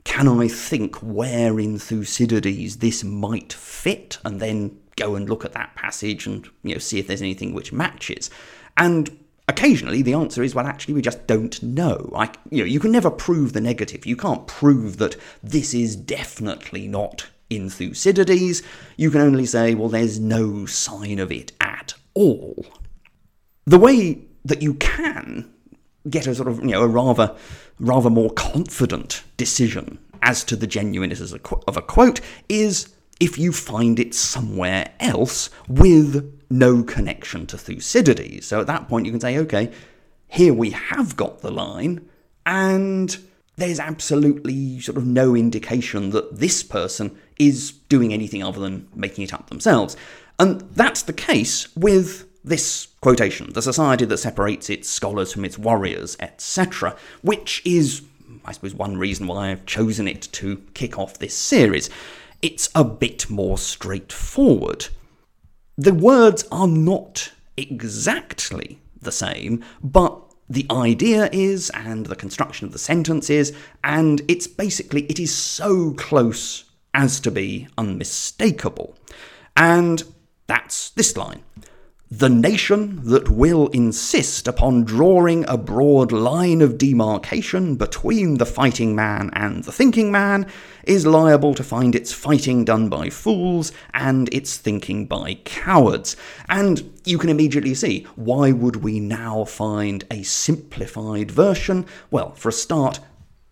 can 0.04 0.28
I 0.28 0.48
think 0.48 0.98
where 0.98 1.60
in 1.60 1.80
Thucydides 1.80 2.78
this 2.78 3.04
might 3.04 3.52
fit? 3.52 4.20
And 4.24 4.40
then 4.40 4.78
go 4.96 5.16
and 5.16 5.28
look 5.28 5.44
at 5.44 5.54
that 5.54 5.74
passage 5.74 6.28
and 6.28 6.48
you 6.62 6.76
know 6.76 6.78
see 6.78 7.00
if 7.00 7.08
there's 7.08 7.24
anything 7.24 7.56
which 7.56 7.74
matches. 7.74 8.30
And 8.78 9.10
occasionally 9.48 10.04
the 10.04 10.14
answer 10.14 10.44
is 10.44 10.54
well 10.54 10.68
actually 10.68 10.94
we 10.94 11.02
just 11.02 11.26
don't 11.26 11.64
know. 11.64 12.12
I, 12.16 12.32
you 12.52 12.60
know 12.60 12.66
you 12.66 12.80
can 12.80 12.92
never 12.92 13.10
prove 13.10 13.54
the 13.54 13.62
negative. 13.62 14.06
You 14.06 14.18
can't 14.18 14.46
prove 14.46 14.98
that 14.98 15.16
this 15.42 15.74
is 15.74 15.96
definitely 15.96 16.88
not 16.88 17.26
in 17.56 17.70
Thucydides. 17.70 18.62
You 18.98 19.12
can 19.12 19.22
only 19.22 19.46
say 19.46 19.76
well 19.76 19.90
there's 19.90 20.20
no 20.20 20.66
sign 20.66 21.20
of 21.20 21.32
it 21.32 21.52
at 21.60 21.94
all. 22.14 22.66
The 23.66 23.80
way 23.80 24.22
that 24.46 24.62
you 24.62 24.74
can 24.76 25.50
get 26.10 26.28
a 26.28 26.36
sort 26.36 26.50
of 26.50 26.60
you 26.60 26.72
know 26.72 26.84
a 26.84 26.88
rather 26.88 27.36
rather 27.80 28.10
more 28.10 28.30
confident 28.32 29.24
decision 29.38 30.00
as 30.22 30.44
to 30.46 30.56
the 30.56 30.68
genuineness 30.68 31.34
of 31.34 31.78
a 31.78 31.82
quote 31.82 32.22
is 32.48 32.94
if 33.20 33.38
you 33.38 33.52
find 33.52 34.00
it 34.00 34.14
somewhere 34.14 34.92
else 35.00 35.50
with 35.68 36.42
no 36.50 36.84
connection 36.84 37.46
to 37.48 37.58
Thucydides. 37.58 38.46
So 38.46 38.62
at 38.62 38.68
that 38.68 38.88
point, 38.88 39.06
you 39.06 39.12
can 39.12 39.22
say, 39.22 39.38
okay, 39.40 39.72
here 40.28 40.54
we 40.54 40.72
have 40.72 41.16
got 41.16 41.42
the 41.42 41.52
line, 41.52 42.10
and 42.46 43.16
there's 43.56 43.80
absolutely 43.80 44.80
sort 44.80 44.98
of 44.98 45.06
no 45.06 45.36
indication 45.36 46.10
that 46.12 46.40
this 46.40 46.64
person 46.64 47.18
is 47.38 47.72
doing 47.72 48.14
anything 48.14 48.44
other 48.44 48.60
than 48.60 48.88
making 48.96 49.24
it 49.24 49.34
up 49.34 49.50
themselves. 49.50 49.96
And 50.40 50.62
that's 50.72 51.04
the 51.04 51.14
case 51.14 51.74
with 51.76 52.28
this 52.46 52.88
quotation 53.00 53.54
the 53.54 53.62
society 53.62 54.06
that 54.06 54.18
separates 54.18 54.70
its 54.70 54.90
scholars 54.90 55.32
from 55.32 55.46
its 55.46 55.58
warriors, 55.58 56.18
etc., 56.20 56.96
which 57.22 57.62
is, 57.66 58.02
I 58.44 58.52
suppose, 58.52 58.74
one 58.74 58.98
reason 58.98 59.28
why 59.28 59.52
I've 59.52 59.66
chosen 59.66 60.08
it 60.08 60.24
to 60.34 60.62
kick 60.74 60.98
off 60.98 61.20
this 61.20 61.36
series 61.36 61.90
it's 62.44 62.70
a 62.76 62.84
bit 62.84 63.30
more 63.30 63.58
straightforward. 63.58 64.88
The 65.78 65.94
words 65.94 66.46
are 66.52 66.68
not 66.68 67.32
exactly 67.56 68.80
the 69.02 69.14
same, 69.14 69.64
but 69.82 70.22
the 70.54 70.66
idea 70.70 71.30
is, 71.32 71.70
and 71.72 72.06
the 72.06 72.16
construction 72.16 72.68
of 72.68 72.74
the 72.74 72.80
sentence 72.80 73.30
is, 73.30 73.56
and 73.84 74.22
it's 74.28 74.48
basically, 74.48 75.04
it 75.04 75.20
is 75.20 75.36
so 75.36 75.92
close 75.94 76.66
as 76.94 77.20
to 77.22 77.32
be 77.32 77.68
unmistakable. 77.78 78.96
And 79.58 80.04
that's 80.48 80.92
this 80.92 81.18
line 81.18 81.44
the 82.18 82.30
nation 82.30 83.02
that 83.06 83.28
will 83.28 83.70
insist 83.70 84.48
upon 84.48 84.84
drawing 84.84 85.44
a 85.48 85.58
broad 85.58 86.12
line 86.12 86.62
of 86.62 86.78
demarcation 86.78 87.76
between 87.76 88.38
the 88.38 88.46
fighting 88.46 88.94
man 88.94 89.32
and 89.34 89.64
the 89.64 89.72
thinking 89.72 90.12
man 90.12 90.46
is 90.84 91.08
liable 91.08 91.56
to 91.56 91.64
find 91.64 91.96
its 91.96 92.14
fighting 92.14 92.64
done 92.64 92.88
by 92.88 93.10
fools 93.10 93.72
and 93.96 94.32
its 94.32 94.58
thinking 94.58 95.08
by 95.08 95.34
cowards. 95.44 96.16
And 96.48 96.94
you 97.04 97.18
can 97.18 97.32
immediately 97.32 97.74
see 97.74 98.06
why 98.16 98.52
would 98.52 98.84
we 98.84 99.00
now 99.00 99.46
find 99.46 100.04
a 100.12 100.22
simplified 100.22 101.32
version? 101.32 101.84
Well, 102.12 102.34
for 102.36 102.50
a 102.50 102.54
start, 102.54 103.00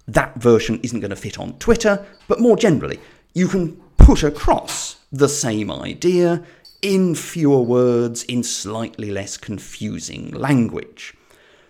that 0.07 0.35
version 0.35 0.79
isn't 0.83 0.99
going 0.99 1.09
to 1.09 1.15
fit 1.15 1.39
on 1.39 1.57
Twitter, 1.57 2.05
but 2.27 2.39
more 2.39 2.57
generally, 2.57 2.99
you 3.33 3.47
can 3.47 3.81
put 3.97 4.21
across 4.21 4.97
the 5.11 5.29
same 5.29 5.71
idea 5.71 6.43
in 6.81 7.15
fewer 7.15 7.61
words, 7.61 8.23
in 8.23 8.43
slightly 8.43 9.11
less 9.11 9.37
confusing 9.37 10.31
language. 10.31 11.13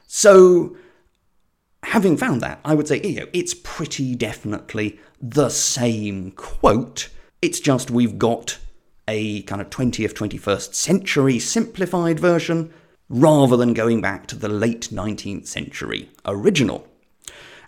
So, 0.08 0.76
having 1.84 2.18
found 2.18 2.42
that, 2.42 2.60
I 2.64 2.76
would 2.76 2.88
say, 2.88 3.02
you 3.02 3.22
know, 3.22 3.28
it's 3.34 3.54
pretty 3.54 4.16
definitely 4.16 5.00
the 5.22 5.50
same 5.50 6.32
quote. 6.32 7.10
It's 7.42 7.60
just 7.60 7.92
we've 7.92 8.18
got 8.18 8.58
a 9.08 9.42
kind 9.44 9.62
of 9.62 9.70
20th, 9.70 10.14
21st 10.14 10.74
century 10.74 11.40
simplified 11.40 12.20
version 12.20 12.74
rather 13.10 13.58
than 13.58 13.74
going 13.74 14.00
back 14.00 14.26
to 14.28 14.36
the 14.36 14.48
late 14.48 14.90
19th 14.92 15.46
century 15.48 16.10
original. 16.26 16.88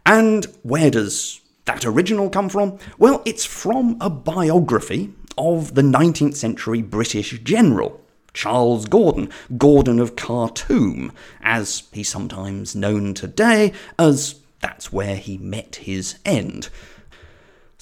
And 0.05 0.45
where 0.63 0.89
does 0.89 1.41
that 1.65 1.85
original 1.85 2.29
come 2.29 2.49
from? 2.49 2.77
Well, 2.97 3.21
it's 3.25 3.45
from 3.45 3.97
a 3.99 4.09
biography 4.09 5.13
of 5.37 5.75
the 5.75 5.81
19th 5.81 6.35
century 6.35 6.81
British 6.81 7.39
general, 7.39 8.01
Charles 8.33 8.85
Gordon, 8.85 9.29
Gordon 9.57 9.99
of 9.99 10.15
Khartoum, 10.15 11.11
as 11.41 11.83
he's 11.91 12.09
sometimes 12.09 12.75
known 12.75 13.13
today, 13.13 13.73
as 13.97 14.35
that's 14.59 14.91
where 14.91 15.15
he 15.15 15.37
met 15.37 15.77
his 15.77 16.17
end. 16.25 16.69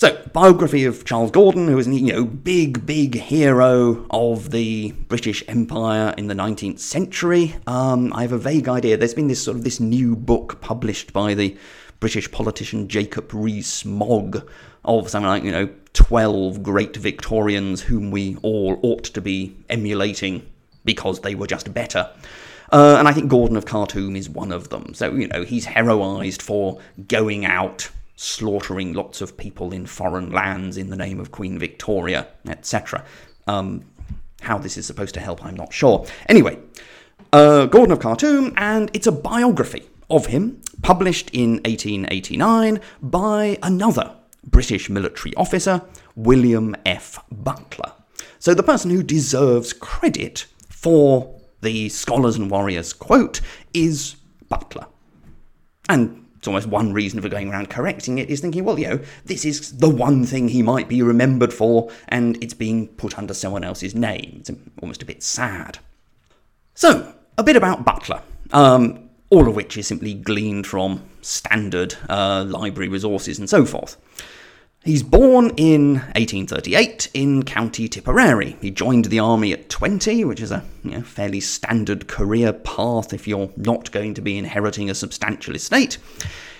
So, 0.01 0.19
biography 0.33 0.85
of 0.85 1.05
Charles 1.05 1.29
Gordon, 1.29 1.67
who 1.67 1.75
was 1.75 1.87
you 1.87 2.11
know 2.11 2.25
big, 2.25 2.87
big 2.87 3.13
hero 3.13 4.07
of 4.09 4.49
the 4.49 4.93
British 4.93 5.43
Empire 5.47 6.15
in 6.17 6.25
the 6.25 6.33
19th 6.33 6.79
century. 6.79 7.55
Um, 7.67 8.11
I 8.11 8.23
have 8.23 8.31
a 8.31 8.39
vague 8.39 8.67
idea. 8.67 8.97
There's 8.97 9.13
been 9.13 9.27
this 9.27 9.43
sort 9.43 9.57
of 9.57 9.63
this 9.63 9.79
new 9.79 10.15
book 10.15 10.59
published 10.59 11.13
by 11.13 11.35
the 11.35 11.55
British 12.01 12.29
politician 12.31 12.89
Jacob 12.89 13.31
Rees-Mogg 13.31 14.49
of 14.83 15.09
something 15.09 15.29
like 15.29 15.43
you 15.43 15.51
know 15.51 15.69
12 15.93 16.63
great 16.63 16.97
Victorians 16.97 17.81
whom 17.81 18.11
we 18.11 18.35
all 18.41 18.79
ought 18.81 19.05
to 19.05 19.21
be 19.21 19.55
emulating 19.69 20.45
because 20.83 21.21
they 21.21 21.35
were 21.35 21.47
just 21.47 21.73
better. 21.73 22.09
Uh, 22.71 22.95
and 22.97 23.07
I 23.07 23.13
think 23.13 23.29
Gordon 23.29 23.55
of 23.55 23.65
Khartoum 23.65 24.15
is 24.15 24.29
one 24.29 24.51
of 24.51 24.69
them. 24.69 24.93
So, 24.93 25.13
you 25.13 25.27
know, 25.27 25.43
he's 25.43 25.65
heroised 25.65 26.41
for 26.41 26.79
going 27.07 27.45
out, 27.45 27.89
slaughtering 28.15 28.93
lots 28.93 29.21
of 29.21 29.37
people 29.37 29.73
in 29.73 29.85
foreign 29.85 30.31
lands 30.31 30.77
in 30.77 30.89
the 30.89 30.95
name 30.95 31.19
of 31.19 31.31
Queen 31.31 31.59
Victoria, 31.59 32.27
etc. 32.47 33.03
Um, 33.45 33.83
how 34.41 34.57
this 34.57 34.77
is 34.77 34.85
supposed 34.85 35.13
to 35.15 35.19
help, 35.19 35.45
I'm 35.45 35.55
not 35.55 35.73
sure. 35.73 36.05
Anyway, 36.29 36.57
uh, 37.33 37.65
Gordon 37.65 37.91
of 37.91 37.99
Khartoum, 37.99 38.53
and 38.55 38.89
it's 38.93 39.05
a 39.05 39.11
biography 39.11 39.90
of 40.11 40.27
him, 40.27 40.61
published 40.81 41.29
in 41.31 41.53
1889 41.65 42.79
by 43.01 43.57
another 43.63 44.15
British 44.43 44.89
military 44.89 45.33
officer, 45.35 45.81
William 46.15 46.75
F. 46.85 47.19
Butler. 47.31 47.93
So 48.39 48.53
the 48.53 48.63
person 48.63 48.91
who 48.91 49.03
deserves 49.03 49.73
credit 49.73 50.47
for 50.69 51.39
the 51.61 51.89
Scholars 51.89 52.35
and 52.35 52.49
Warriors 52.49 52.91
quote 52.93 53.39
is 53.73 54.15
Butler. 54.49 54.87
And 55.87 56.25
it's 56.41 56.47
almost 56.47 56.65
one 56.65 56.91
reason 56.91 57.21
for 57.21 57.29
going 57.29 57.51
around 57.51 57.69
correcting 57.69 58.17
it 58.17 58.31
is 58.31 58.39
thinking, 58.39 58.63
well, 58.63 58.79
you 58.79 58.87
know, 58.87 58.99
this 59.25 59.45
is 59.45 59.77
the 59.77 59.89
one 59.89 60.25
thing 60.25 60.47
he 60.47 60.63
might 60.63 60.89
be 60.89 61.03
remembered 61.03 61.53
for, 61.53 61.91
and 62.07 62.43
it's 62.43 62.55
being 62.55 62.87
put 62.87 63.19
under 63.19 63.35
someone 63.35 63.63
else's 63.63 63.93
name. 63.93 64.37
It's 64.39 64.49
almost 64.81 65.03
a 65.03 65.05
bit 65.05 65.21
sad. 65.21 65.77
So, 66.73 67.13
a 67.37 67.43
bit 67.43 67.55
about 67.55 67.85
Butler. 67.85 68.23
Um, 68.51 69.10
all 69.31 69.47
of 69.47 69.55
which 69.55 69.77
is 69.77 69.87
simply 69.87 70.13
gleaned 70.13 70.67
from 70.67 71.01
standard 71.21 71.95
uh, 72.09 72.45
library 72.47 72.89
resources 72.89 73.39
and 73.39 73.49
so 73.49 73.65
forth. 73.65 73.97
He's 74.83 75.03
born 75.03 75.51
in 75.57 75.93
1838 76.15 77.11
in 77.13 77.43
County 77.43 77.87
Tipperary. 77.87 78.57
He 78.61 78.71
joined 78.71 79.05
the 79.05 79.19
army 79.19 79.53
at 79.53 79.69
20, 79.69 80.25
which 80.25 80.41
is 80.41 80.51
a 80.51 80.63
you 80.83 80.91
know, 80.91 81.01
fairly 81.01 81.39
standard 81.39 82.07
career 82.07 82.51
path 82.51 83.13
if 83.13 83.27
you're 83.27 83.51
not 83.55 83.91
going 83.91 84.15
to 84.15 84.21
be 84.21 84.37
inheriting 84.39 84.89
a 84.89 84.95
substantial 84.95 85.55
estate. 85.55 85.97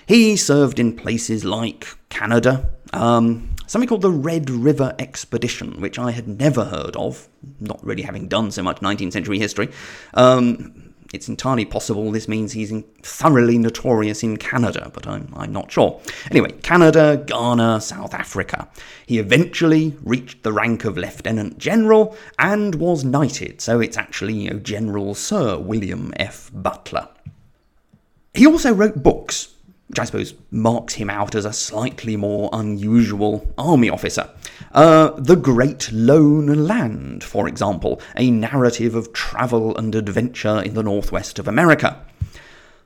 He 0.05 0.37
served 0.37 0.79
in 0.79 0.95
places 0.95 1.43
like 1.43 1.87
Canada, 2.09 2.69
um, 2.93 3.55
something 3.65 3.87
called 3.87 4.01
the 4.01 4.11
Red 4.11 4.51
River 4.51 4.93
Expedition, 4.99 5.81
which 5.81 5.97
I 5.97 6.11
had 6.11 6.27
never 6.27 6.65
heard 6.65 6.95
of, 6.95 7.27
not 7.59 7.83
really 7.83 8.03
having 8.03 8.27
done 8.27 8.51
so 8.51 8.61
much 8.61 8.81
19th 8.81 9.13
century 9.13 9.39
history. 9.39 9.69
Um, 10.13 10.80
it's 11.13 11.27
entirely 11.27 11.65
possible 11.65 12.11
this 12.11 12.27
means 12.27 12.53
he's 12.53 12.73
thoroughly 13.03 13.57
notorious 13.57 14.23
in 14.23 14.37
Canada, 14.37 14.89
but 14.93 15.05
I'm, 15.05 15.33
I'm 15.35 15.51
not 15.51 15.71
sure. 15.71 15.99
Anyway, 16.29 16.51
Canada, 16.63 17.23
Ghana, 17.25 17.81
South 17.81 18.13
Africa. 18.13 18.69
He 19.05 19.19
eventually 19.19 19.97
reached 20.03 20.43
the 20.43 20.53
rank 20.53 20.85
of 20.85 20.97
Lieutenant 20.97 21.57
General 21.57 22.15
and 22.39 22.75
was 22.75 23.03
knighted, 23.03 23.61
so 23.61 23.81
it's 23.81 23.97
actually 23.97 24.33
you 24.33 24.51
know, 24.51 24.59
General 24.59 25.13
Sir 25.13 25.57
William 25.57 26.13
F. 26.15 26.49
Butler. 26.53 27.09
He 28.33 28.47
also 28.47 28.73
wrote 28.73 29.03
books, 29.03 29.49
which 29.91 29.99
I 29.99 30.05
suppose 30.05 30.35
marks 30.51 30.93
him 30.93 31.09
out 31.09 31.35
as 31.35 31.43
a 31.43 31.51
slightly 31.51 32.15
more 32.15 32.49
unusual 32.53 33.53
army 33.57 33.89
officer. 33.89 34.29
Uh, 34.71 35.09
the 35.17 35.35
Great 35.35 35.91
Lone 35.91 36.65
Land, 36.65 37.25
for 37.25 37.45
example, 37.45 37.99
a 38.15 38.31
narrative 38.31 38.95
of 38.95 39.11
travel 39.11 39.75
and 39.75 39.93
adventure 39.93 40.61
in 40.61 40.75
the 40.75 40.83
northwest 40.83 41.39
of 41.39 41.47
America. 41.49 42.05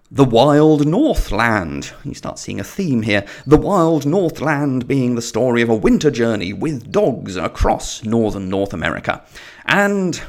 The 0.10 0.26
Wild 0.26 0.88
Northland. 0.88 1.92
You 2.04 2.16
start 2.16 2.40
seeing 2.40 2.60
a 2.60 2.64
theme 2.64 3.04
here. 3.04 3.24
The 3.46 3.58
Wild 3.58 4.08
Northland 4.08 4.88
being 4.88 5.14
the 5.14 5.22
story 5.22 5.62
of 5.62 5.70
a 5.70 5.76
winter 5.76 6.10
journey 6.10 6.54
with 6.54 6.92
dogs 6.92 7.36
across 7.38 8.04
northern 8.04 8.50
North 8.50 8.74
America. 8.74 9.24
And 9.68 10.20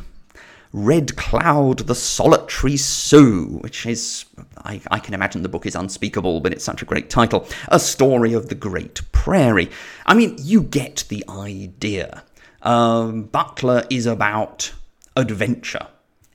Red 0.77 1.17
Cloud, 1.17 1.79
the 1.87 1.95
Solitary 1.95 2.77
Sioux, 2.77 3.61
which 3.63 3.87
is, 3.87 4.27
I, 4.59 4.83
I, 4.91 4.99
can 4.99 5.15
imagine 5.15 5.41
the 5.41 5.49
book 5.49 5.65
is 5.65 5.75
unspeakable, 5.75 6.41
but 6.41 6.53
it's 6.53 6.67
such 6.67 6.83
a 6.83 6.85
great 6.85 7.09
title. 7.09 7.49
A 7.69 7.81
story 7.81 8.35
of 8.35 8.51
the 8.51 8.55
Great 8.55 9.01
Prairie. 9.11 9.71
I 10.05 10.13
mean, 10.13 10.37
you 10.39 10.63
get 10.63 11.05
the 11.09 11.25
idea. 11.31 12.25
Um, 12.61 13.23
Butler 13.23 13.87
is 13.89 14.05
about 14.05 14.75
adventure, 15.17 15.87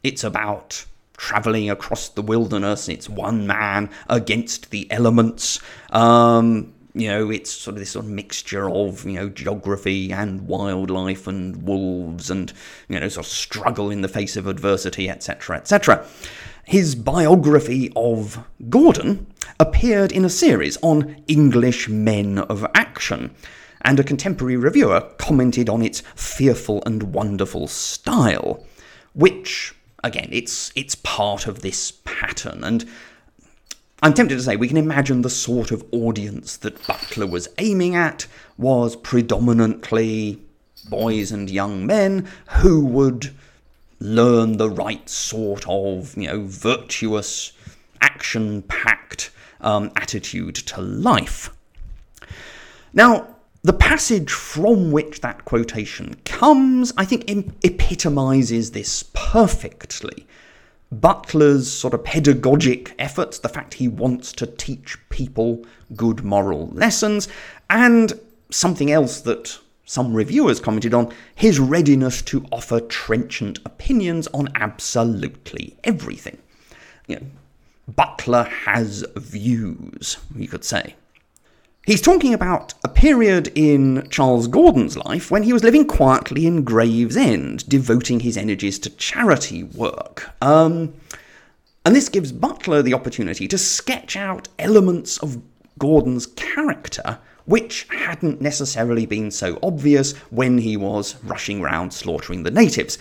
it's 0.01 0.23
about 0.23 0.85
traveling 1.17 1.69
across 1.69 2.09
the 2.09 2.23
wilderness, 2.23 2.89
it's 2.89 3.07
one 3.07 3.45
man 3.45 3.91
against 4.09 4.71
the 4.71 4.91
elements. 4.91 5.59
Um, 5.91 6.73
you 6.93 7.07
know, 7.07 7.29
it's 7.29 7.51
sort 7.51 7.75
of 7.75 7.79
this 7.79 7.91
sort 7.91 8.05
of 8.05 8.11
mixture 8.11 8.69
of, 8.69 9.05
you 9.05 9.13
know, 9.13 9.29
geography 9.29 10.11
and 10.11 10.47
wildlife 10.47 11.27
and 11.27 11.63
wolves 11.63 12.29
and, 12.29 12.51
you 12.89 12.99
know, 12.99 13.07
sort 13.07 13.25
of 13.25 13.31
struggle 13.31 13.89
in 13.89 14.01
the 14.01 14.07
face 14.07 14.35
of 14.35 14.47
adversity, 14.47 15.09
etc., 15.09 15.57
etc. 15.57 16.05
His 16.65 16.95
biography 16.95 17.91
of 17.95 18.45
Gordon 18.69 19.27
appeared 19.59 20.11
in 20.11 20.25
a 20.25 20.29
series 20.29 20.77
on 20.81 21.23
English 21.27 21.87
men 21.89 22.39
of 22.39 22.65
action, 22.75 23.33
and 23.81 23.99
a 23.99 24.03
contemporary 24.03 24.57
reviewer 24.57 25.01
commented 25.17 25.67
on 25.69 25.81
its 25.81 26.01
fearful 26.15 26.83
and 26.85 27.13
wonderful 27.13 27.67
style, 27.67 28.63
which, 29.13 29.73
again, 30.03 30.29
it's, 30.31 30.71
it's 30.75 30.95
part 30.95 31.47
of 31.47 31.61
this 31.61 31.91
pattern, 32.05 32.63
and 32.63 32.87
I'm 34.03 34.15
tempted 34.15 34.35
to 34.35 34.41
say 34.41 34.55
we 34.55 34.67
can 34.67 34.77
imagine 34.77 35.21
the 35.21 35.29
sort 35.29 35.69
of 35.69 35.85
audience 35.91 36.57
that 36.57 36.87
Butler 36.87 37.27
was 37.27 37.47
aiming 37.59 37.95
at 37.95 38.25
was 38.57 38.95
predominantly 38.95 40.41
boys 40.89 41.31
and 41.31 41.51
young 41.51 41.85
men 41.85 42.27
who 42.47 42.83
would 42.83 43.31
learn 43.99 44.57
the 44.57 44.71
right 44.71 45.07
sort 45.07 45.65
of, 45.67 46.17
you 46.17 46.27
know, 46.27 46.41
virtuous, 46.47 47.51
action 48.01 48.63
packed 48.63 49.29
um, 49.59 49.91
attitude 49.95 50.55
to 50.55 50.81
life. 50.81 51.51
Now, 52.93 53.27
the 53.61 53.73
passage 53.73 54.31
from 54.31 54.91
which 54.91 55.21
that 55.21 55.45
quotation 55.45 56.15
comes, 56.25 56.91
I 56.97 57.05
think, 57.05 57.29
epitomizes 57.63 58.71
this 58.71 59.03
perfectly. 59.13 60.25
Butler's 60.91 61.71
sort 61.71 61.93
of 61.93 62.03
pedagogic 62.03 62.93
efforts, 62.99 63.39
the 63.39 63.49
fact 63.49 63.75
he 63.75 63.87
wants 63.87 64.33
to 64.33 64.45
teach 64.45 64.97
people 65.09 65.65
good 65.95 66.23
moral 66.23 66.67
lessons, 66.67 67.27
and 67.69 68.19
something 68.49 68.91
else 68.91 69.21
that 69.21 69.57
some 69.85 70.13
reviewers 70.13 70.59
commented 70.59 70.93
on 70.93 71.13
his 71.35 71.59
readiness 71.59 72.21
to 72.21 72.45
offer 72.51 72.79
trenchant 72.79 73.59
opinions 73.65 74.27
on 74.27 74.49
absolutely 74.55 75.75
everything. 75.83 76.37
You 77.07 77.15
know, 77.17 77.25
Butler 77.87 78.43
has 78.43 79.05
views, 79.15 80.17
you 80.35 80.47
could 80.47 80.63
say. 80.63 80.95
He's 81.83 82.01
talking 82.01 82.33
about 82.33 82.75
a 82.83 82.89
period 82.89 83.51
in 83.55 84.07
Charles 84.11 84.47
Gordon's 84.47 84.97
life 84.97 85.31
when 85.31 85.41
he 85.41 85.51
was 85.51 85.63
living 85.63 85.85
quietly 85.85 86.45
in 86.45 86.63
Gravesend, 86.63 87.67
devoting 87.67 88.19
his 88.19 88.37
energies 88.37 88.77
to 88.79 88.91
charity 88.91 89.63
work. 89.63 90.29
Um, 90.43 90.93
and 91.83 91.95
this 91.95 92.07
gives 92.07 92.31
Butler 92.31 92.83
the 92.83 92.93
opportunity 92.93 93.47
to 93.47 93.57
sketch 93.57 94.15
out 94.15 94.47
elements 94.59 95.17
of 95.17 95.41
Gordon's 95.79 96.27
character 96.27 97.17
which 97.45 97.87
hadn't 97.89 98.39
necessarily 98.39 99.05
been 99.05 99.31
so 99.31 99.57
obvious 99.63 100.15
when 100.29 100.59
he 100.59 100.77
was 100.77 101.21
rushing 101.23 101.61
round 101.61 101.93
slaughtering 101.93 102.43
the 102.43 102.51
natives 102.51 102.97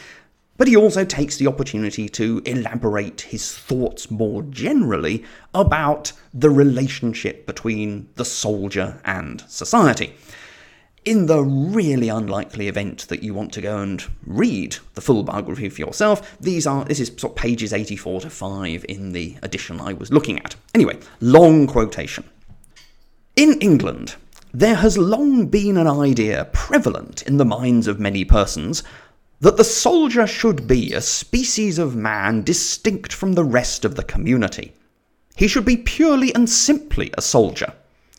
but 0.60 0.68
he 0.68 0.76
also 0.76 1.06
takes 1.06 1.38
the 1.38 1.46
opportunity 1.46 2.06
to 2.06 2.42
elaborate 2.44 3.22
his 3.22 3.56
thoughts 3.56 4.10
more 4.10 4.42
generally 4.42 5.24
about 5.54 6.12
the 6.34 6.50
relationship 6.50 7.46
between 7.46 8.06
the 8.16 8.26
soldier 8.26 9.00
and 9.06 9.40
society. 9.48 10.12
In 11.06 11.24
the 11.24 11.40
really 11.42 12.10
unlikely 12.10 12.68
event 12.68 13.08
that 13.08 13.22
you 13.22 13.32
want 13.32 13.54
to 13.54 13.62
go 13.62 13.78
and 13.78 14.04
read 14.26 14.76
the 14.92 15.00
full 15.00 15.22
biography 15.22 15.70
for 15.70 15.80
yourself, 15.80 16.38
these 16.38 16.66
are 16.66 16.84
this 16.84 17.00
is 17.00 17.08
sort 17.16 17.32
of 17.32 17.36
pages 17.36 17.72
84 17.72 18.20
to 18.20 18.28
5 18.28 18.84
in 18.86 19.12
the 19.12 19.38
edition 19.42 19.80
I 19.80 19.94
was 19.94 20.12
looking 20.12 20.38
at. 20.40 20.56
Anyway, 20.74 20.98
long 21.22 21.66
quotation. 21.66 22.28
In 23.34 23.58
England, 23.62 24.16
there 24.52 24.74
has 24.74 24.98
long 24.98 25.46
been 25.46 25.78
an 25.78 25.86
idea 25.86 26.50
prevalent 26.52 27.22
in 27.22 27.38
the 27.38 27.46
minds 27.46 27.86
of 27.86 27.98
many 27.98 28.26
persons 28.26 28.82
that 29.40 29.56
the 29.56 29.64
soldier 29.64 30.26
should 30.26 30.66
be 30.66 30.92
a 30.92 31.00
species 31.00 31.78
of 31.78 31.96
man 31.96 32.42
distinct 32.42 33.10
from 33.10 33.32
the 33.32 33.44
rest 33.44 33.86
of 33.86 33.94
the 33.94 34.02
community. 34.02 34.74
He 35.34 35.48
should 35.48 35.64
be 35.64 35.78
purely 35.78 36.34
and 36.34 36.48
simply 36.48 37.10
a 37.16 37.22
soldier, 37.22 37.72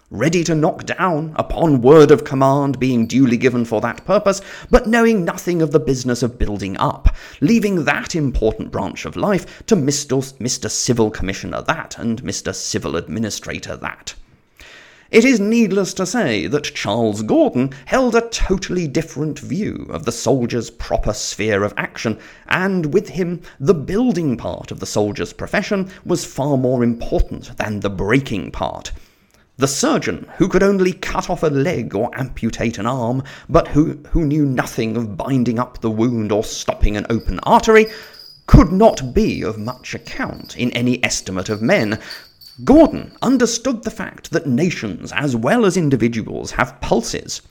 ready 0.10 0.44
to 0.44 0.56
knock 0.56 0.84
down 0.86 1.34
upon 1.36 1.84
word 1.84 2.10
of 2.10 2.24
command 2.24 2.80
being 2.80 3.06
duly 3.06 3.38
given 3.38 3.66
for 3.66 3.82
that 3.82 4.04
purpose, 4.04 4.42
but 4.72 4.88
knowing 4.88 5.24
nothing 5.24 5.62
of 5.62 5.72
the 5.72 5.80
business 5.80 6.24
of 6.24 6.40
building 6.40 6.76
up, 6.78 7.16
leaving 7.40 7.86
that 7.86 8.16
important 8.16 8.72
branch 8.72 9.06
of 9.06 9.16
life 9.16 9.64
to 9.68 9.76
Mr. 9.76 10.24
Mr. 10.40 10.72
Civil 10.72 11.12
Commissioner 11.12 11.62
that 11.62 12.00
and 12.00 12.24
Mr. 12.24 12.54
Civil 12.56 12.96
Administrator 12.96 13.78
that. 13.78 14.16
It 15.12 15.26
is 15.26 15.42
needless 15.42 15.94
to 15.96 16.06
say 16.06 16.48
that 16.48 16.64
Charles 16.64 17.22
Gordon 17.22 17.72
held 17.84 18.16
a 18.16 18.30
totally 18.30 18.88
different 18.88 19.40
view 19.40 19.86
of 19.90 20.06
the 20.06 20.12
soldier's 20.14 20.70
proper 20.70 21.12
sphere 21.12 21.64
of 21.64 21.74
action, 21.76 22.18
and 22.48 22.94
with 22.94 23.10
him, 23.10 23.42
the 23.60 23.74
building 23.74 24.38
part 24.38 24.72
of 24.72 24.80
the 24.80 24.86
soldier's 24.86 25.34
profession 25.34 25.92
was 26.06 26.24
far 26.24 26.56
more 26.56 26.82
important 26.82 27.58
than 27.58 27.82
the 27.82 27.90
breaking 27.90 28.52
part. 28.52 28.94
The 29.58 29.68
surgeon, 29.68 30.30
who 30.38 30.48
could 30.48 30.64
only 30.64 30.94
cut 30.94 31.30
off 31.30 31.44
a 31.44 31.48
leg 31.48 31.94
or 31.94 32.18
amputate 32.18 32.78
an 32.78 32.86
arm, 32.86 33.22
but 33.50 33.68
who, 33.68 34.00
who 34.12 34.26
knew 34.26 34.46
nothing 34.46 34.96
of 34.96 35.18
binding 35.18 35.60
up 35.60 35.82
the 35.82 35.92
wound 35.92 36.32
or 36.32 36.46
stopping 36.46 36.96
an 36.96 37.06
open 37.10 37.42
artery, 37.44 37.88
could 38.48 38.72
not 38.72 39.14
be 39.14 39.42
of 39.42 39.58
much 39.58 39.94
account 39.94 40.56
in 40.56 40.72
any 40.72 41.04
estimate 41.04 41.50
of 41.50 41.62
men, 41.62 42.00
Gordon 42.64 43.14
understood 43.22 43.84
the 43.84 43.92
fact 43.92 44.32
that 44.32 44.46
nations 44.46 45.12
as 45.14 45.36
well 45.36 45.66
as 45.66 45.78
individuals 45.78 46.52
have 46.52 46.80
pulses, 46.82 47.42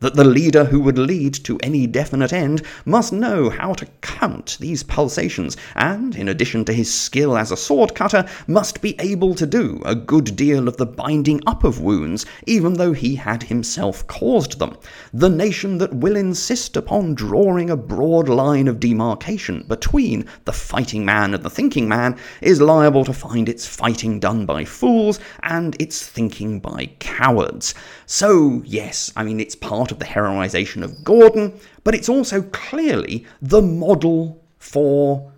that 0.00 0.14
the 0.14 0.24
leader 0.24 0.64
who 0.64 0.80
would 0.80 0.98
lead 0.98 1.34
to 1.34 1.58
any 1.62 1.86
definite 1.86 2.32
end 2.32 2.62
must 2.84 3.12
know 3.12 3.50
how 3.50 3.72
to 3.74 3.86
count 4.00 4.56
these 4.60 4.82
pulsations, 4.82 5.56
and, 5.74 6.16
in 6.16 6.28
addition 6.28 6.64
to 6.64 6.72
his 6.72 6.92
skill 6.92 7.36
as 7.36 7.52
a 7.52 7.56
sword 7.56 7.94
cutter, 7.94 8.26
must 8.46 8.80
be 8.80 8.96
able 8.98 9.34
to 9.34 9.46
do 9.46 9.80
a 9.84 9.94
good 9.94 10.34
deal 10.36 10.66
of 10.68 10.76
the 10.76 10.86
binding 10.86 11.40
up 11.46 11.64
of 11.64 11.80
wounds, 11.80 12.26
even 12.46 12.74
though 12.74 12.92
he 12.92 13.14
had 13.14 13.44
himself 13.44 14.06
caused 14.06 14.58
them. 14.58 14.76
The 15.12 15.28
nation 15.28 15.78
that 15.78 15.94
will 15.94 16.16
insist 16.16 16.76
upon 16.76 17.14
drawing 17.14 17.70
a 17.70 17.76
broad 17.76 18.28
line 18.28 18.68
of 18.68 18.80
demarcation 18.80 19.64
between 19.68 20.24
the 20.44 20.52
fighting 20.52 21.04
man 21.04 21.34
and 21.34 21.42
the 21.42 21.50
thinking 21.50 21.88
man 21.88 22.16
is 22.40 22.60
liable 22.60 23.04
to 23.04 23.12
find 23.12 23.48
its 23.48 23.66
fighting 23.66 24.18
done 24.18 24.46
by 24.46 24.64
fools 24.64 25.20
and 25.42 25.76
its 25.80 26.06
thinking 26.06 26.58
by 26.58 26.86
cowards. 26.98 27.74
So, 28.12 28.60
yes, 28.66 29.12
I 29.14 29.22
mean, 29.22 29.38
it's 29.38 29.54
part 29.54 29.92
of 29.92 30.00
the 30.00 30.04
heroisation 30.04 30.82
of 30.82 31.04
Gordon, 31.04 31.60
but 31.84 31.94
it's 31.94 32.08
also 32.08 32.42
clearly 32.42 33.24
the 33.40 33.62
model 33.62 34.42
for 34.58 35.30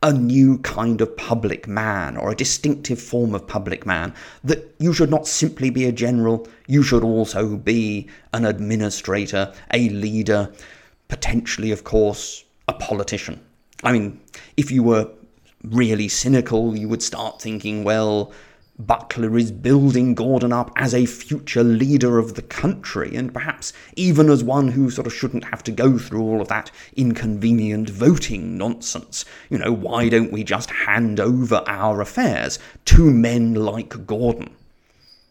a 0.00 0.12
new 0.12 0.58
kind 0.58 1.00
of 1.00 1.16
public 1.16 1.66
man 1.66 2.16
or 2.16 2.30
a 2.30 2.36
distinctive 2.36 3.02
form 3.02 3.34
of 3.34 3.48
public 3.48 3.84
man. 3.84 4.14
That 4.44 4.76
you 4.78 4.92
should 4.92 5.10
not 5.10 5.26
simply 5.26 5.70
be 5.70 5.86
a 5.86 5.92
general, 5.92 6.46
you 6.68 6.84
should 6.84 7.02
also 7.02 7.56
be 7.56 8.06
an 8.32 8.44
administrator, 8.44 9.52
a 9.74 9.88
leader, 9.88 10.52
potentially, 11.08 11.72
of 11.72 11.82
course, 11.82 12.44
a 12.68 12.74
politician. 12.74 13.40
I 13.82 13.90
mean, 13.90 14.20
if 14.56 14.70
you 14.70 14.84
were 14.84 15.10
really 15.64 16.06
cynical, 16.06 16.76
you 16.76 16.88
would 16.88 17.02
start 17.02 17.42
thinking, 17.42 17.82
well, 17.82 18.32
Butler 18.78 19.36
is 19.36 19.50
building 19.50 20.14
Gordon 20.14 20.52
up 20.52 20.70
as 20.76 20.94
a 20.94 21.06
future 21.06 21.64
leader 21.64 22.18
of 22.18 22.34
the 22.34 22.42
country, 22.42 23.16
and 23.16 23.32
perhaps 23.32 23.72
even 23.96 24.30
as 24.30 24.44
one 24.44 24.68
who 24.68 24.90
sort 24.90 25.06
of 25.06 25.14
shouldn't 25.14 25.44
have 25.44 25.62
to 25.64 25.72
go 25.72 25.98
through 25.98 26.22
all 26.22 26.40
of 26.40 26.48
that 26.48 26.70
inconvenient 26.96 27.90
voting 27.90 28.56
nonsense. 28.56 29.24
You 29.50 29.58
know, 29.58 29.72
why 29.72 30.08
don't 30.08 30.32
we 30.32 30.44
just 30.44 30.70
hand 30.70 31.18
over 31.18 31.64
our 31.66 32.00
affairs 32.00 32.58
to 32.86 33.10
men 33.10 33.54
like 33.54 34.06
Gordon? 34.06 34.54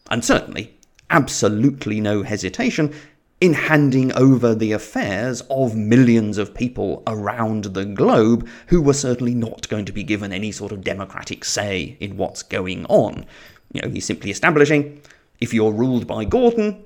and 0.09 0.23
certainly 0.23 0.73
absolutely 1.09 2.01
no 2.01 2.23
hesitation 2.23 2.93
in 3.39 3.53
handing 3.53 4.11
over 4.13 4.55
the 4.55 4.71
affairs 4.71 5.41
of 5.49 5.75
millions 5.75 6.37
of 6.37 6.53
people 6.53 7.03
around 7.05 7.65
the 7.65 7.85
globe 7.85 8.47
who 8.67 8.81
were 8.81 8.93
certainly 8.93 9.35
not 9.35 9.69
going 9.69 9.85
to 9.85 9.91
be 9.91 10.03
given 10.03 10.33
any 10.33 10.51
sort 10.51 10.71
of 10.71 10.83
democratic 10.83 11.45
say 11.45 11.95
in 11.99 12.17
what's 12.17 12.41
going 12.41 12.85
on. 12.85 13.25
You 13.71 13.81
know, 13.81 13.89
he's 13.89 14.05
simply 14.05 14.31
establishing 14.31 15.01
if 15.39 15.53
you're 15.53 15.71
ruled 15.71 16.07
by 16.07 16.25
Gordon, 16.25 16.83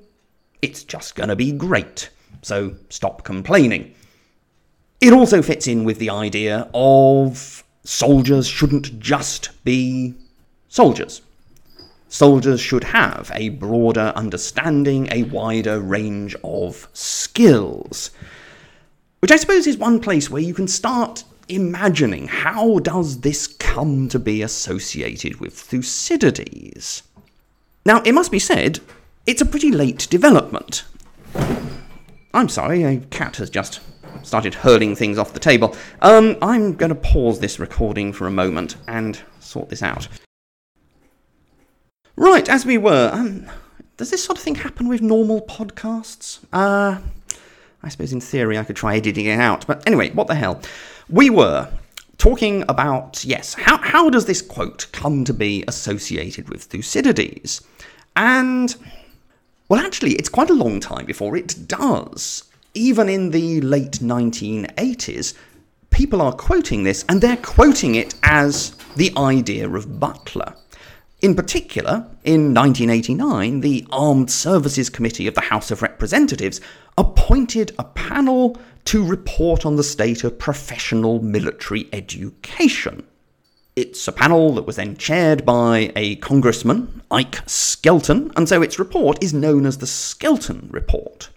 it's 0.62 0.84
just 0.84 1.16
going 1.16 1.30
to 1.30 1.36
be 1.36 1.52
great. 1.52 2.10
So 2.42 2.76
stop 2.90 3.24
complaining. 3.24 3.94
It 5.00 5.14
also 5.14 5.42
fits 5.42 5.68
in 5.68 5.84
with 5.84 6.00
the 6.00 6.10
idea 6.10 6.70
of 6.74 7.64
soldiers 7.84 8.48
shouldn't 8.48 9.00
just 9.00 9.50
be 9.64 10.14
soldiers. 10.68 11.22
Soldiers 12.12 12.60
should 12.60 12.84
have 12.84 13.32
a 13.34 13.48
broader 13.48 14.12
understanding, 14.18 15.08
a 15.14 15.24
wider 15.24 15.80
range 15.80 16.36
of 16.44 16.90
skills. 16.92 18.12
Which 19.20 19.32
I 19.32 19.38
suppose 19.38 19.66
is 19.66 19.78
one 19.78 20.02
place 20.02 20.30
where 20.30 20.42
you 20.42 20.54
can 20.54 20.68
start 20.68 21.24
imagining 21.48 22.28
how 22.28 22.80
does 22.80 23.22
this 23.22 23.48
come 23.48 24.10
to 24.10 24.20
be 24.20 24.42
associated 24.42 25.40
with 25.40 25.54
Thucydides? 25.54 27.04
Now, 27.86 28.02
it 28.04 28.12
must 28.12 28.30
be 28.30 28.40
said, 28.40 28.82
it's 29.26 29.42
a 29.42 29.46
pretty 29.46 29.72
late 29.72 30.06
development. 30.10 30.84
I'm 32.34 32.50
sorry, 32.50 32.84
a 32.84 32.98
cat 32.98 33.38
has 33.38 33.50
just 33.50 33.80
started 34.22 34.54
hurling 34.54 34.98
things 34.98 35.18
off 35.18 35.32
the 35.32 35.40
table. 35.40 35.78
Um, 36.02 36.36
I'm 36.42 36.74
going 36.74 36.94
to 36.94 36.96
pause 36.96 37.40
this 37.40 37.58
recording 37.58 38.12
for 38.12 38.28
a 38.28 38.32
moment 38.32 38.76
and 38.86 39.18
sort 39.40 39.70
this 39.70 39.82
out. 39.82 40.10
Right, 42.22 42.48
as 42.50 42.68
we 42.68 42.78
were, 42.78 43.10
um, 43.12 43.48
does 43.98 44.12
this 44.12 44.24
sort 44.24 44.38
of 44.38 44.44
thing 44.44 44.54
happen 44.54 44.88
with 44.88 45.02
normal 45.02 45.42
podcasts? 45.42 46.38
Uh, 46.54 47.00
I 47.82 47.90
suppose 47.90 48.14
in 48.14 48.22
theory 48.22 48.60
I 48.60 48.64
could 48.64 48.76
try 48.76 48.96
editing 48.96 49.26
it 49.26 49.40
out, 49.40 49.66
but 49.66 49.82
anyway, 49.88 50.12
what 50.12 50.28
the 50.28 50.36
hell. 50.36 50.62
We 51.10 51.32
were 51.32 51.68
talking 52.20 52.64
about, 52.70 53.26
yes, 53.26 53.56
how, 53.56 53.80
how 53.80 54.12
does 54.12 54.28
this 54.28 54.44
quote 54.44 54.86
come 54.92 55.24
to 55.24 55.34
be 55.34 55.64
associated 55.68 56.48
with 56.48 56.66
Thucydides? 56.66 57.64
And, 58.16 58.76
well, 59.68 59.84
actually, 59.84 60.12
it's 60.12 60.30
quite 60.30 60.52
a 60.52 60.54
long 60.54 60.80
time 60.80 61.08
before 61.08 61.36
it 61.36 61.68
does. 61.68 62.44
Even 62.76 63.10
in 63.10 63.32
the 63.32 63.62
late 63.62 63.94
1980s, 63.94 65.34
people 65.90 66.22
are 66.22 66.34
quoting 66.34 66.84
this, 66.84 67.04
and 67.10 67.20
they're 67.20 67.38
quoting 67.38 67.96
it 67.96 68.14
as 68.22 68.76
the 68.96 69.12
idea 69.18 69.68
of 69.68 70.00
Butler. 70.00 70.54
In 71.22 71.36
particular, 71.36 72.08
in 72.24 72.52
1989, 72.52 73.62
the 73.62 73.86
Armed 73.92 74.32
Services 74.32 74.90
Committee 74.90 75.28
of 75.28 75.36
the 75.36 75.42
House 75.42 75.70
of 75.70 75.84
Representatives 75.84 76.60
appointed 76.98 77.76
a 77.78 77.84
panel 77.84 78.58
to 78.86 79.06
report 79.06 79.64
on 79.64 79.76
the 79.76 79.84
state 79.84 80.24
of 80.24 80.40
professional 80.40 81.22
military 81.22 81.88
education. 81.94 83.04
It's 83.76 84.08
a 84.08 84.12
panel 84.12 84.56
that 84.56 84.66
was 84.66 84.78
then 84.78 84.98
chaired 84.98 85.46
by 85.46 85.92
a 85.96 86.16
congressman, 86.16 87.04
Ike 87.12 87.48
Skelton, 87.48 88.32
and 88.36 88.50
so 88.50 88.64
its 88.64 88.80
report 88.80 89.24
is 89.24 89.32
known 89.32 89.68
as 89.68 89.78
the 89.78 89.86
Skelton 89.86 90.70
Report. 90.72 91.30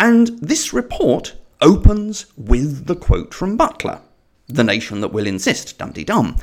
And 0.00 0.26
this 0.40 0.72
report 0.72 1.34
opens 1.60 2.26
with 2.36 2.86
the 2.86 2.96
quote 2.96 3.32
from 3.32 3.56
Butler 3.56 4.00
The 4.48 4.64
nation 4.64 5.00
that 5.02 5.12
will 5.12 5.28
insist, 5.28 5.78
dum 5.78 5.92
dum, 5.92 6.36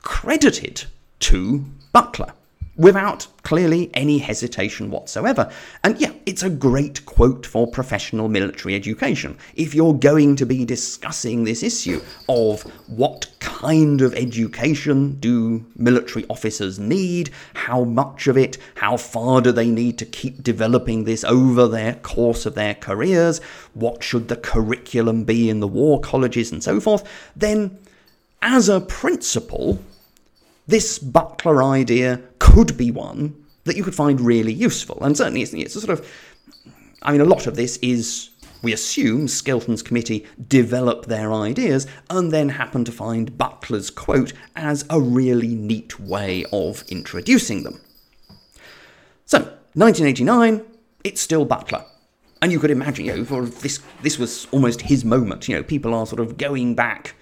credited 0.00 0.86
to 1.20 1.64
Butler 1.92 2.32
without 2.76 3.26
clearly 3.42 3.90
any 3.94 4.18
hesitation 4.18 4.90
whatsoever. 4.90 5.50
And 5.82 5.98
yeah, 5.98 6.12
it's 6.26 6.42
a 6.42 6.50
great 6.50 7.06
quote 7.06 7.46
for 7.46 7.66
professional 7.66 8.28
military 8.28 8.74
education. 8.74 9.38
If 9.54 9.74
you're 9.74 9.94
going 9.94 10.36
to 10.36 10.46
be 10.46 10.64
discussing 10.64 11.44
this 11.44 11.62
issue 11.62 12.02
of 12.28 12.62
what 12.86 13.30
kind 13.40 14.02
of 14.02 14.14
education 14.14 15.18
do 15.20 15.64
military 15.76 16.26
officers 16.28 16.78
need, 16.78 17.30
how 17.54 17.84
much 17.84 18.26
of 18.26 18.36
it, 18.36 18.58
how 18.74 18.98
far 18.98 19.40
do 19.40 19.52
they 19.52 19.70
need 19.70 19.96
to 19.98 20.04
keep 20.04 20.42
developing 20.42 21.04
this 21.04 21.24
over 21.24 21.66
their 21.66 21.94
course 21.94 22.44
of 22.44 22.54
their 22.54 22.74
careers, 22.74 23.40
what 23.72 24.02
should 24.02 24.28
the 24.28 24.36
curriculum 24.36 25.24
be 25.24 25.48
in 25.48 25.60
the 25.60 25.68
war 25.68 26.00
colleges 26.00 26.52
and 26.52 26.62
so 26.62 26.78
forth, 26.80 27.08
then 27.34 27.78
as 28.42 28.68
a 28.68 28.80
principle, 28.80 29.80
this 30.66 30.98
Butler 30.98 31.62
idea 31.62 32.20
could 32.38 32.76
be 32.76 32.90
one 32.90 33.44
that 33.64 33.76
you 33.76 33.84
could 33.84 33.94
find 33.94 34.20
really 34.20 34.52
useful. 34.52 34.98
And 35.02 35.16
certainly 35.16 35.42
it's, 35.42 35.52
it's 35.52 35.76
a 35.76 35.80
sort 35.80 35.98
of, 35.98 36.08
I 37.02 37.12
mean, 37.12 37.20
a 37.20 37.26
lot 37.26 37.46
of 37.46 37.56
this 37.56 37.76
is, 37.78 38.30
we 38.62 38.72
assume, 38.72 39.28
Skelton's 39.28 39.82
committee 39.82 40.26
develop 40.48 41.06
their 41.06 41.32
ideas 41.32 41.86
and 42.10 42.32
then 42.32 42.48
happen 42.48 42.84
to 42.84 42.92
find 42.92 43.36
Butler's 43.36 43.90
quote 43.90 44.32
as 44.54 44.84
a 44.90 45.00
really 45.00 45.54
neat 45.54 46.00
way 46.00 46.44
of 46.52 46.82
introducing 46.88 47.62
them. 47.62 47.80
So, 49.24 49.38
1989, 49.74 50.64
it's 51.04 51.20
still 51.20 51.44
Butler. 51.44 51.84
And 52.42 52.52
you 52.52 52.58
could 52.58 52.70
imagine, 52.70 53.06
you 53.06 53.16
know, 53.16 53.24
for 53.24 53.46
this, 53.46 53.80
this 54.02 54.18
was 54.18 54.46
almost 54.52 54.82
his 54.82 55.04
moment. 55.04 55.48
You 55.48 55.56
know, 55.56 55.62
people 55.62 55.94
are 55.94 56.06
sort 56.06 56.20
of 56.20 56.36
going 56.36 56.74
back 56.74 57.14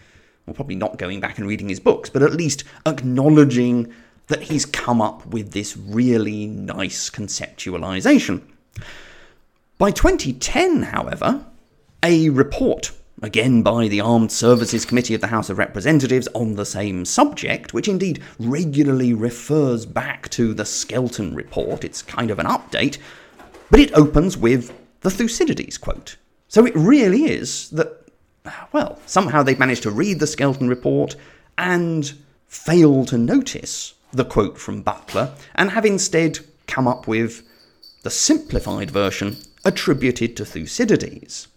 well, 0.46 0.54
probably 0.54 0.74
not 0.74 0.98
going 0.98 1.20
back 1.20 1.38
and 1.38 1.46
reading 1.46 1.68
his 1.68 1.80
books, 1.80 2.10
but 2.10 2.22
at 2.22 2.34
least 2.34 2.64
acknowledging 2.86 3.92
that 4.26 4.42
he's 4.42 4.66
come 4.66 5.00
up 5.00 5.26
with 5.26 5.52
this 5.52 5.76
really 5.76 6.46
nice 6.46 7.10
conceptualization. 7.10 8.42
By 9.78 9.90
2010, 9.90 10.82
however, 10.84 11.44
a 12.02 12.30
report, 12.30 12.92
again 13.22 13.62
by 13.62 13.88
the 13.88 14.00
Armed 14.00 14.30
Services 14.30 14.84
Committee 14.84 15.14
of 15.14 15.20
the 15.20 15.28
House 15.28 15.50
of 15.50 15.58
Representatives 15.58 16.28
on 16.34 16.54
the 16.54 16.66
same 16.66 17.04
subject, 17.04 17.74
which 17.74 17.88
indeed 17.88 18.22
regularly 18.38 19.14
refers 19.14 19.86
back 19.86 20.28
to 20.30 20.54
the 20.54 20.64
Skelton 20.64 21.34
report, 21.34 21.84
it's 21.84 22.02
kind 22.02 22.30
of 22.30 22.38
an 22.38 22.46
update, 22.46 22.98
but 23.70 23.80
it 23.80 23.92
opens 23.94 24.36
with 24.36 24.72
the 25.00 25.10
Thucydides 25.10 25.78
quote. 25.78 26.16
So 26.48 26.66
it 26.66 26.76
really 26.76 27.24
is 27.24 27.70
that 27.70 28.03
well, 28.72 28.98
somehow 29.06 29.42
they've 29.42 29.58
managed 29.58 29.82
to 29.84 29.90
read 29.90 30.20
the 30.20 30.26
Skelton 30.26 30.68
report 30.68 31.16
and 31.56 32.14
fail 32.46 33.04
to 33.06 33.18
notice 33.18 33.94
the 34.12 34.24
quote 34.24 34.58
from 34.58 34.82
Butler 34.82 35.34
and 35.54 35.70
have 35.70 35.84
instead 35.84 36.40
come 36.66 36.86
up 36.86 37.06
with 37.06 37.42
the 38.02 38.10
simplified 38.10 38.90
version 38.90 39.36
attributed 39.64 40.36
to 40.36 40.44
Thucydides. 40.44 41.48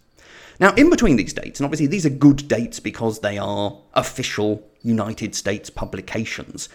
Now, 0.60 0.74
in 0.74 0.90
between 0.90 1.16
these 1.16 1.32
dates, 1.32 1.60
and 1.60 1.64
obviously 1.64 1.86
these 1.86 2.06
are 2.06 2.10
good 2.10 2.48
dates 2.48 2.80
because 2.80 3.20
they 3.20 3.38
are 3.38 3.78
official 3.94 4.66
United 4.82 5.34
States 5.34 5.70
publications, 5.70 6.68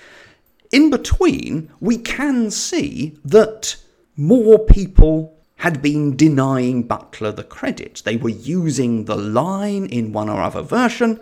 in 0.71 0.89
between, 0.89 1.69
we 1.80 1.97
can 1.97 2.49
see 2.49 3.17
that 3.26 3.76
more 4.15 4.60
people 4.60 5.38
had 5.63 5.82
been 5.82 6.13
denying 6.17 6.84
Butler 6.84 7.32
the 7.32 7.41
credit. 7.41 8.02
They 8.04 8.17
were 8.17 8.28
using 8.28 9.06
the 9.06 9.15
line 9.15 9.86
in 9.86 10.12
one 10.12 10.28
or 10.28 10.41
other 10.41 10.62
version, 10.62 11.21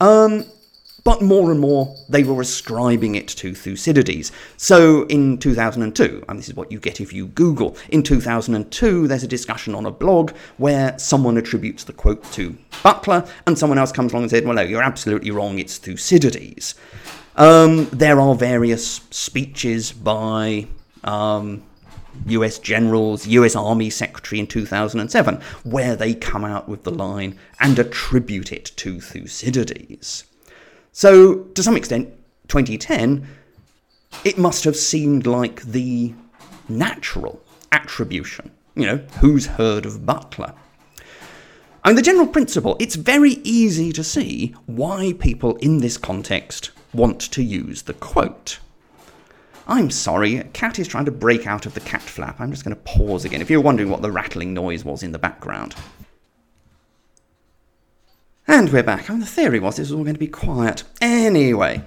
um, 0.00 0.46
but 1.04 1.20
more 1.20 1.50
and 1.50 1.60
more 1.60 1.94
they 2.08 2.24
were 2.24 2.40
ascribing 2.40 3.14
it 3.14 3.28
to 3.28 3.54
Thucydides. 3.54 4.32
So 4.56 5.02
in 5.08 5.36
2002, 5.36 6.24
and 6.26 6.38
this 6.38 6.48
is 6.48 6.54
what 6.54 6.72
you 6.72 6.80
get 6.80 6.98
if 6.98 7.12
you 7.12 7.26
Google, 7.26 7.76
in 7.90 8.02
2002 8.02 9.06
there's 9.06 9.22
a 9.22 9.28
discussion 9.28 9.74
on 9.74 9.84
a 9.84 9.90
blog 9.90 10.30
where 10.56 10.98
someone 10.98 11.36
attributes 11.36 11.84
the 11.84 11.92
quote 11.92 12.24
to 12.32 12.56
Butler, 12.82 13.28
and 13.46 13.58
someone 13.58 13.78
else 13.78 13.92
comes 13.92 14.12
along 14.12 14.22
and 14.22 14.30
said, 14.30 14.46
well, 14.46 14.54
no, 14.54 14.62
you're 14.62 14.82
absolutely 14.82 15.30
wrong, 15.30 15.58
it's 15.58 15.76
Thucydides. 15.76 16.74
Um, 17.36 17.84
there 17.92 18.18
are 18.18 18.34
various 18.34 19.02
speeches 19.10 19.92
by 19.92 20.68
um, 21.02 21.62
US 22.26 22.58
generals, 22.58 23.26
US 23.26 23.56
Army 23.56 23.90
Secretary 23.90 24.40
in 24.40 24.46
2007, 24.46 25.40
where 25.64 25.96
they 25.96 26.14
come 26.14 26.44
out 26.44 26.68
with 26.68 26.84
the 26.84 26.90
line 26.90 27.38
and 27.60 27.78
attribute 27.78 28.52
it 28.52 28.72
to 28.76 29.00
Thucydides. 29.00 30.24
So, 30.92 31.34
to 31.34 31.62
some 31.62 31.76
extent, 31.76 32.08
2010, 32.48 33.26
it 34.24 34.38
must 34.38 34.64
have 34.64 34.76
seemed 34.76 35.26
like 35.26 35.62
the 35.62 36.14
natural 36.68 37.42
attribution. 37.72 38.50
You 38.74 38.86
know, 38.86 38.96
who's 39.20 39.46
heard 39.46 39.86
of 39.86 40.06
Butler? 40.06 40.54
Mean, 41.84 41.96
the 41.96 42.02
general 42.02 42.26
principle, 42.26 42.76
it's 42.80 42.94
very 42.94 43.32
easy 43.44 43.92
to 43.92 44.02
see 44.02 44.54
why 44.64 45.14
people 45.18 45.56
in 45.56 45.78
this 45.78 45.98
context 45.98 46.70
want 46.94 47.20
to 47.20 47.42
use 47.42 47.82
the 47.82 47.92
quote. 47.92 48.58
I'm 49.66 49.90
sorry, 49.90 50.42
cat 50.52 50.78
is 50.78 50.88
trying 50.88 51.06
to 51.06 51.10
break 51.10 51.46
out 51.46 51.64
of 51.64 51.74
the 51.74 51.80
cat 51.80 52.02
flap. 52.02 52.38
I'm 52.38 52.50
just 52.50 52.64
going 52.64 52.76
to 52.76 52.82
pause 52.82 53.24
again 53.24 53.40
if 53.40 53.48
you're 53.48 53.60
wondering 53.60 53.88
what 53.88 54.02
the 54.02 54.10
rattling 54.12 54.52
noise 54.52 54.84
was 54.84 55.02
in 55.02 55.12
the 55.12 55.18
background. 55.18 55.74
And 58.46 58.70
we're 58.70 58.82
back. 58.82 59.08
I 59.08 59.14
mean, 59.14 59.20
the 59.20 59.26
theory 59.26 59.58
was 59.58 59.76
this 59.76 59.88
was 59.88 59.92
all 59.92 60.04
going 60.04 60.14
to 60.14 60.20
be 60.20 60.26
quiet. 60.26 60.84
Anyway, 61.00 61.82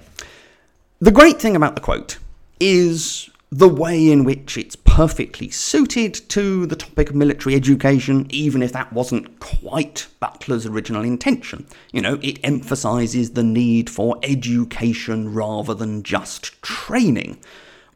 the 0.98 1.12
great 1.12 1.40
thing 1.40 1.54
about 1.54 1.76
the 1.76 1.80
quote 1.80 2.18
is 2.58 3.30
the 3.50 3.68
way 3.68 4.10
in 4.10 4.24
which 4.24 4.58
it's 4.58 4.76
perfectly 4.76 5.48
suited 5.48 6.14
to 6.28 6.66
the 6.66 6.76
topic 6.76 7.10
of 7.10 7.14
military 7.14 7.54
education, 7.54 8.26
even 8.28 8.62
if 8.62 8.72
that 8.72 8.92
wasn't 8.92 9.38
quite 9.38 10.08
Butler's 10.18 10.66
original 10.66 11.04
intention. 11.04 11.64
You 11.92 12.02
know, 12.02 12.18
it 12.22 12.40
emphasises 12.42 13.30
the 13.30 13.44
need 13.44 13.88
for 13.88 14.18
education 14.24 15.32
rather 15.32 15.74
than 15.74 16.02
just 16.02 16.60
training, 16.60 17.38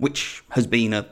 which 0.03 0.43
has 0.51 0.67
been 0.67 0.93
a 0.93 1.07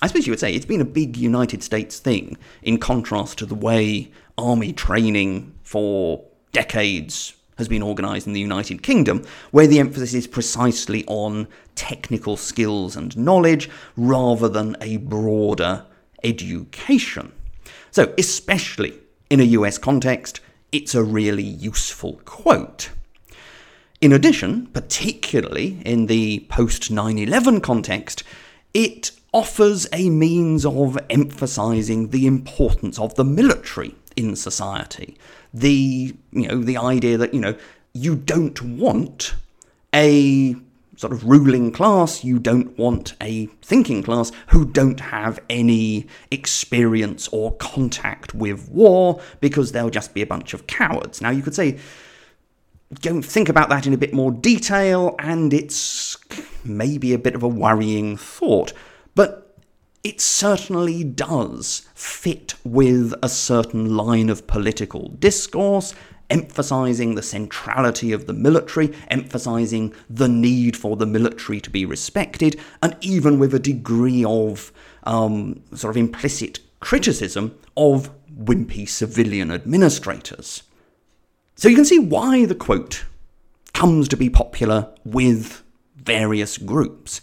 I 0.00 0.06
suppose 0.06 0.26
you 0.26 0.32
would 0.32 0.40
say 0.40 0.52
it's 0.52 0.66
been 0.66 0.80
a 0.80 0.96
big 1.00 1.16
United 1.16 1.62
States 1.62 1.98
thing, 2.00 2.36
in 2.62 2.78
contrast 2.78 3.38
to 3.38 3.46
the 3.46 3.54
way 3.54 4.10
army 4.36 4.72
training 4.72 5.54
for 5.62 6.24
decades 6.50 7.34
has 7.58 7.68
been 7.68 7.82
organised 7.82 8.26
in 8.26 8.32
the 8.32 8.40
United 8.40 8.82
Kingdom, 8.82 9.24
where 9.52 9.68
the 9.68 9.78
emphasis 9.78 10.14
is 10.14 10.26
precisely 10.26 11.04
on 11.06 11.46
technical 11.74 12.36
skills 12.36 12.96
and 12.96 13.16
knowledge 13.16 13.70
rather 13.96 14.48
than 14.48 14.76
a 14.80 14.96
broader 14.96 15.86
education. 16.24 17.32
So, 17.90 18.12
especially 18.18 18.94
in 19.30 19.38
a 19.40 19.54
US 19.58 19.78
context, 19.78 20.40
it's 20.72 20.94
a 20.94 21.02
really 21.02 21.42
useful 21.42 22.20
quote. 22.24 22.90
In 24.02 24.12
addition, 24.12 24.66
particularly 24.66 25.80
in 25.86 26.06
the 26.06 26.40
post 26.48 26.90
9 26.90 27.18
11 27.18 27.60
context, 27.60 28.24
it 28.74 29.12
offers 29.32 29.86
a 29.92 30.10
means 30.10 30.66
of 30.66 30.98
emphasizing 31.08 32.08
the 32.08 32.26
importance 32.26 32.98
of 32.98 33.14
the 33.14 33.24
military 33.24 33.94
in 34.16 34.34
society. 34.34 35.16
The, 35.54 36.16
you 36.32 36.48
know, 36.48 36.60
the 36.60 36.76
idea 36.78 37.16
that, 37.16 37.32
you 37.32 37.38
know, 37.38 37.54
you 37.92 38.16
don't 38.16 38.60
want 38.60 39.34
a 39.94 40.56
sort 40.96 41.12
of 41.12 41.24
ruling 41.24 41.70
class, 41.70 42.24
you 42.24 42.40
don't 42.40 42.76
want 42.76 43.14
a 43.20 43.46
thinking 43.62 44.02
class 44.02 44.32
who 44.48 44.64
don't 44.64 44.98
have 44.98 45.38
any 45.48 46.08
experience 46.32 47.28
or 47.28 47.54
contact 47.54 48.34
with 48.34 48.68
war 48.68 49.20
because 49.40 49.70
they'll 49.70 49.90
just 49.90 50.12
be 50.12 50.22
a 50.22 50.26
bunch 50.26 50.54
of 50.54 50.66
cowards. 50.66 51.20
Now, 51.20 51.30
you 51.30 51.42
could 51.42 51.54
say, 51.54 51.78
go 53.00 53.10
and 53.10 53.24
think 53.24 53.48
about 53.48 53.68
that 53.70 53.86
in 53.86 53.92
a 53.92 53.98
bit 53.98 54.12
more 54.12 54.30
detail, 54.30 55.14
and 55.18 55.52
it's 55.52 56.16
maybe 56.64 57.12
a 57.12 57.18
bit 57.18 57.34
of 57.34 57.42
a 57.42 57.48
worrying 57.48 58.16
thought. 58.16 58.72
But 59.14 59.56
it 60.04 60.20
certainly 60.20 61.04
does 61.04 61.86
fit 61.94 62.54
with 62.64 63.14
a 63.22 63.28
certain 63.28 63.96
line 63.96 64.28
of 64.28 64.46
political 64.46 65.08
discourse, 65.10 65.94
emphasizing 66.28 67.14
the 67.14 67.22
centrality 67.22 68.12
of 68.12 68.26
the 68.26 68.32
military, 68.32 68.92
emphasizing 69.08 69.94
the 70.08 70.28
need 70.28 70.76
for 70.76 70.96
the 70.96 71.06
military 71.06 71.60
to 71.60 71.70
be 71.70 71.84
respected, 71.84 72.58
and 72.82 72.96
even 73.00 73.38
with 73.38 73.54
a 73.54 73.58
degree 73.58 74.24
of 74.24 74.72
um, 75.04 75.62
sort 75.74 75.90
of 75.90 75.96
implicit 75.96 76.58
criticism 76.80 77.56
of 77.76 78.10
wimpy 78.34 78.88
civilian 78.88 79.50
administrators. 79.50 80.62
So 81.54 81.68
you 81.68 81.76
can 81.76 81.84
see 81.84 81.98
why 81.98 82.44
the 82.44 82.54
quote 82.54 83.04
comes 83.72 84.08
to 84.08 84.16
be 84.16 84.30
popular 84.30 84.92
with 85.04 85.62
various 85.96 86.58
groups. 86.58 87.20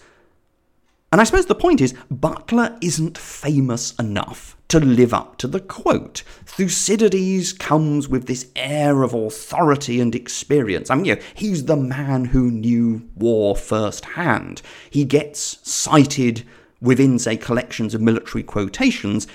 And 1.12 1.20
I 1.20 1.24
suppose 1.24 1.48
the 1.48 1.56
point 1.56 1.82
is, 1.82 1.96
Butler 2.12 2.78
isn't 2.82 3.18
famous 3.18 3.94
enough 3.96 4.56
to 4.68 4.80
live 4.80 5.14
up 5.14 5.38
to 5.38 5.48
the 5.48 5.60
quote. 5.60 6.22
Thucydides 6.46 7.54
comes 7.54 8.08
with 8.08 8.28
this 8.28 8.52
air 8.56 9.02
of 9.02 9.16
authority 9.16 10.00
and 10.00 10.14
experience. 10.14 10.92
I 10.92 10.96
mean, 10.96 11.06
you 11.06 11.16
know, 11.16 11.22
he's 11.34 11.66
the 11.66 11.76
man 11.76 12.26
who 12.26 12.52
knew 12.52 13.10
war 13.16 13.56
firsthand. 13.56 14.62
He 14.92 15.04
gets 15.04 15.58
cited 15.68 16.46
within, 16.80 17.18
say, 17.18 17.36
collections 17.38 17.96
of 17.96 18.02
military 18.02 18.44
quotations 18.44 19.28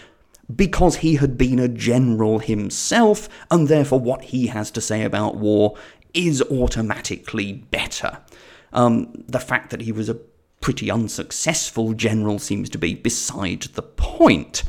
because 0.54 0.96
he 0.96 1.16
had 1.16 1.38
been 1.38 1.58
a 1.58 1.68
general 1.68 2.38
himself, 2.38 3.28
and 3.50 3.68
therefore 3.68 4.00
what 4.00 4.24
he 4.24 4.48
has 4.48 4.70
to 4.72 4.80
say 4.80 5.02
about 5.02 5.36
war 5.36 5.76
is 6.12 6.42
automatically 6.42 7.52
better. 7.52 8.18
Um, 8.72 9.24
the 9.26 9.40
fact 9.40 9.70
that 9.70 9.82
he 9.82 9.92
was 9.92 10.08
a 10.08 10.18
pretty 10.60 10.90
unsuccessful 10.90 11.92
general 11.92 12.38
seems 12.38 12.70
to 12.70 12.78
be 12.78 12.94
beside 12.94 13.62
the 13.74 13.82
point. 13.82 14.62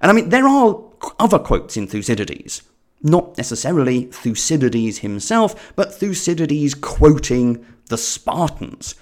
And 0.00 0.10
I 0.10 0.14
mean, 0.14 0.28
there 0.28 0.46
are 0.46 0.80
other 1.18 1.38
quotes 1.38 1.76
in 1.76 1.86
Thucydides. 1.86 2.62
Not 3.02 3.36
necessarily 3.36 4.04
Thucydides 4.04 4.98
himself, 4.98 5.72
but 5.74 5.92
Thucydides 5.92 6.74
quoting 6.74 7.64
the 7.88 7.98
Spartans, 7.98 8.94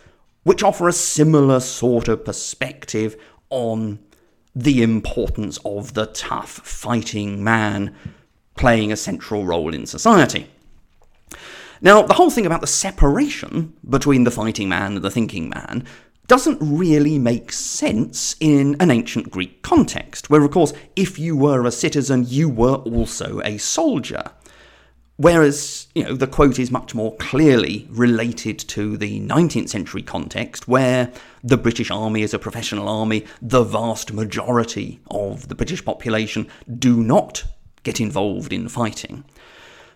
which 0.43 0.63
offer 0.63 0.89
a 0.89 0.93
similar 0.93 1.61
sort 1.61 2.09
of 2.09 2.25
perspective 2.25 3.17
on 3.51 3.99
the 4.55 4.83
importance 4.83 5.59
of 5.65 5.95
the 5.95 6.07
tough 6.07 6.51
fighting 6.51 7.43
man 7.43 7.95
playing 8.57 8.93
a 8.93 8.97
central 8.97 9.45
role 9.45 9.73
in 9.73 9.87
society. 9.87 10.47
Now, 11.81 12.03
the 12.03 12.15
whole 12.15 12.31
thing 12.31 12.47
about 12.47 12.61
the 12.61 12.67
separation 12.67 13.75
between 13.89 14.25
the 14.25 14.31
fighting 14.31 14.69
man 14.69 14.97
and 14.97 15.03
the 15.03 15.11
thinking 15.11 15.49
man 15.49 15.85
doesn't 16.27 16.59
really 16.61 17.19
make 17.19 17.51
sense 17.53 18.37
in 18.39 18.77
an 18.79 18.91
ancient 18.91 19.31
Greek 19.31 19.63
context, 19.63 20.31
where, 20.31 20.45
of 20.45 20.51
course, 20.51 20.73
if 20.95 21.19
you 21.19 21.37
were 21.37 21.65
a 21.65 21.73
citizen, 21.73 22.25
you 22.29 22.49
were 22.49 22.77
also 22.77 23.41
a 23.45 23.59
soldier. 23.59 24.23
Whereas, 25.21 25.87
you 25.95 26.03
know, 26.03 26.17
the 26.17 26.27
quote 26.27 26.59
is 26.59 26.71
much 26.71 26.95
more 26.95 27.15
clearly 27.17 27.87
related 27.91 28.59
to 28.61 28.97
the 28.97 29.21
19th 29.21 29.69
century 29.69 30.01
context, 30.01 30.67
where 30.67 31.13
the 31.45 31.59
British 31.59 31.91
Army 31.91 32.23
is 32.23 32.33
a 32.33 32.39
professional 32.39 32.89
army, 32.89 33.27
the 33.43 33.63
vast 33.63 34.15
majority 34.15 34.99
of 35.11 35.49
the 35.49 35.55
British 35.55 35.85
population 35.85 36.49
do 36.79 37.03
not 37.03 37.45
get 37.83 38.01
involved 38.01 38.51
in 38.51 38.67
fighting. 38.67 39.25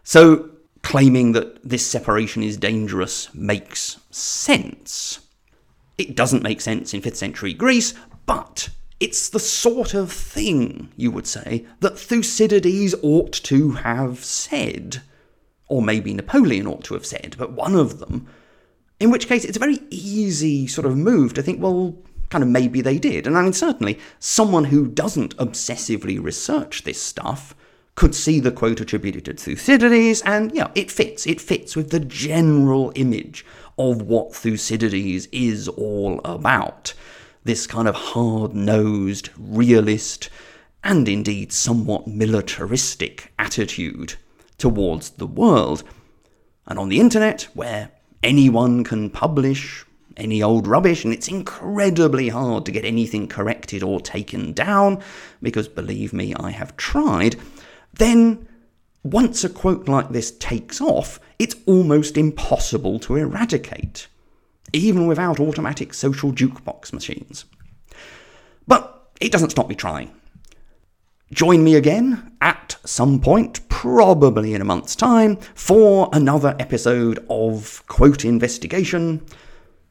So, 0.03 0.51
claiming 0.83 1.33
that 1.33 1.67
this 1.67 1.87
separation 1.87 2.43
is 2.43 2.59
dangerous 2.59 3.35
makes 3.35 3.99
sense. 4.11 5.21
It 5.97 6.15
doesn't 6.15 6.43
make 6.43 6.61
sense 6.61 6.93
in 6.93 7.01
5th 7.01 7.17
century 7.17 7.55
Greece, 7.55 7.95
but 8.27 8.69
it's 9.01 9.31
the 9.31 9.41
sort 9.41 9.95
of 9.95 10.13
thing, 10.13 10.93
you 10.99 11.11
would 11.11 11.27
say, 11.27 11.65
that 11.81 11.99
Thucydides 11.99 12.95
ought 13.01 13.33
to 13.33 13.71
have 13.71 14.23
said. 14.23 15.01
Or 15.69 15.83
maybe 15.83 16.15
Napoleon 16.15 16.67
ought 16.67 16.85
to 16.85 16.95
have 16.95 17.07
said, 17.07 17.37
but 17.39 17.53
one 17.53 17.75
of 17.75 17.99
them. 17.99 18.27
In 19.01 19.11
which 19.11 19.29
case, 19.29 19.45
it's 19.45 19.57
a 19.57 19.61
very 19.61 19.81
easy 19.91 20.67
sort 20.67 20.87
of 20.87 20.97
move 20.97 21.35
to 21.35 21.43
think, 21.43 21.63
well, 21.63 21.97
kind 22.31 22.43
of 22.45 22.51
maybe 22.51 22.81
they 22.81 22.99
did. 22.99 23.27
And 23.27 23.37
I 23.37 23.43
mean, 23.43 23.53
certainly, 23.53 23.99
someone 24.19 24.65
who 24.65 24.87
doesn't 24.87 25.37
obsessively 25.37 26.23
research 26.23 26.85
this 26.85 27.01
stuff 27.01 27.55
could 27.95 28.15
see 28.15 28.41
the 28.41 28.51
quote 28.51 28.81
attributed 28.81 29.25
to 29.25 29.35
Thucydides, 29.35 30.21
and 30.23 30.53
yeah, 30.53 30.71
it 30.75 30.91
fits. 30.91 31.27
It 31.27 31.41
fits 31.41 31.77
with 31.77 31.91
the 31.91 32.01
general 32.01 32.93
image 32.97 33.47
of 33.79 34.03
what 34.03 34.35
Thucydides 34.35 35.29
is 35.33 35.69
all 35.69 36.21
about. 36.25 36.93
This 37.45 37.67
kind 37.67 37.87
of 37.87 37.95
hard 37.95 38.55
nosed, 38.55 39.31
realist, 39.39 40.29
and 40.83 41.09
indeed 41.09 41.53
somewhat 41.53 42.07
militaristic 42.07 43.33
attitude 43.39 44.17
towards 44.65 45.11
the 45.11 45.27
world. 45.27 45.85
And 46.67 46.79
on 46.79 46.89
the 46.89 46.99
internet, 46.99 47.43
where 47.53 47.91
anyone 48.23 48.83
can 48.83 49.11
publish 49.11 49.85
any 50.17 50.43
old 50.43 50.67
rubbish, 50.67 51.05
and 51.05 51.13
it's 51.13 51.29
incredibly 51.29 52.31
hard 52.31 52.65
to 52.65 52.73
get 52.73 52.87
anything 52.87 53.29
corrected 53.29 53.83
or 53.83 54.01
taken 54.01 54.55
down, 54.55 55.03
because 55.43 55.69
believe 55.69 56.15
me, 56.15 56.35
I 56.37 56.49
have 56.49 56.79
tried, 56.79 57.37
then 57.93 58.49
once 59.03 59.45
a 59.45 59.51
quote 59.51 59.87
like 59.87 60.09
this 60.09 60.31
takes 60.31 60.81
off, 60.81 61.21
it's 61.39 61.57
almost 61.67 62.17
impossible 62.17 62.99
to 63.01 63.17
eradicate, 63.17 64.07
even 64.73 65.07
without 65.07 65.41
automatic 65.41 65.93
social 65.93 66.33
jukebox 66.33 66.91
machines. 66.91 67.45
But 68.67 69.11
it 69.21 69.31
doesn't 69.31 69.51
stop 69.51 69.69
me 69.69 69.75
trying. 69.75 70.11
Join 71.33 71.65
me 71.65 71.75
again 71.75 72.33
at 72.41 72.77
some 72.85 73.21
point, 73.21 73.69
probably 73.69 74.55
in 74.55 74.61
a 74.61 74.65
month's 74.65 74.95
time, 74.95 75.37
for 75.55 76.11
another 76.13 76.55
episode 76.59 77.25
of 77.31 77.83
Quote 77.87 78.25
Investigation. 78.25 79.25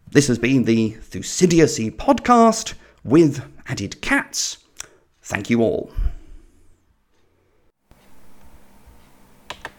This 0.10 0.28
has 0.28 0.38
been 0.38 0.64
the 0.64 0.92
Thucydides 0.92 1.80
podcast 1.98 2.76
with 3.04 3.44
added 3.68 4.00
cats. 4.02 4.58
Thank 5.24 5.50
you 5.50 5.62
all. 5.62 5.92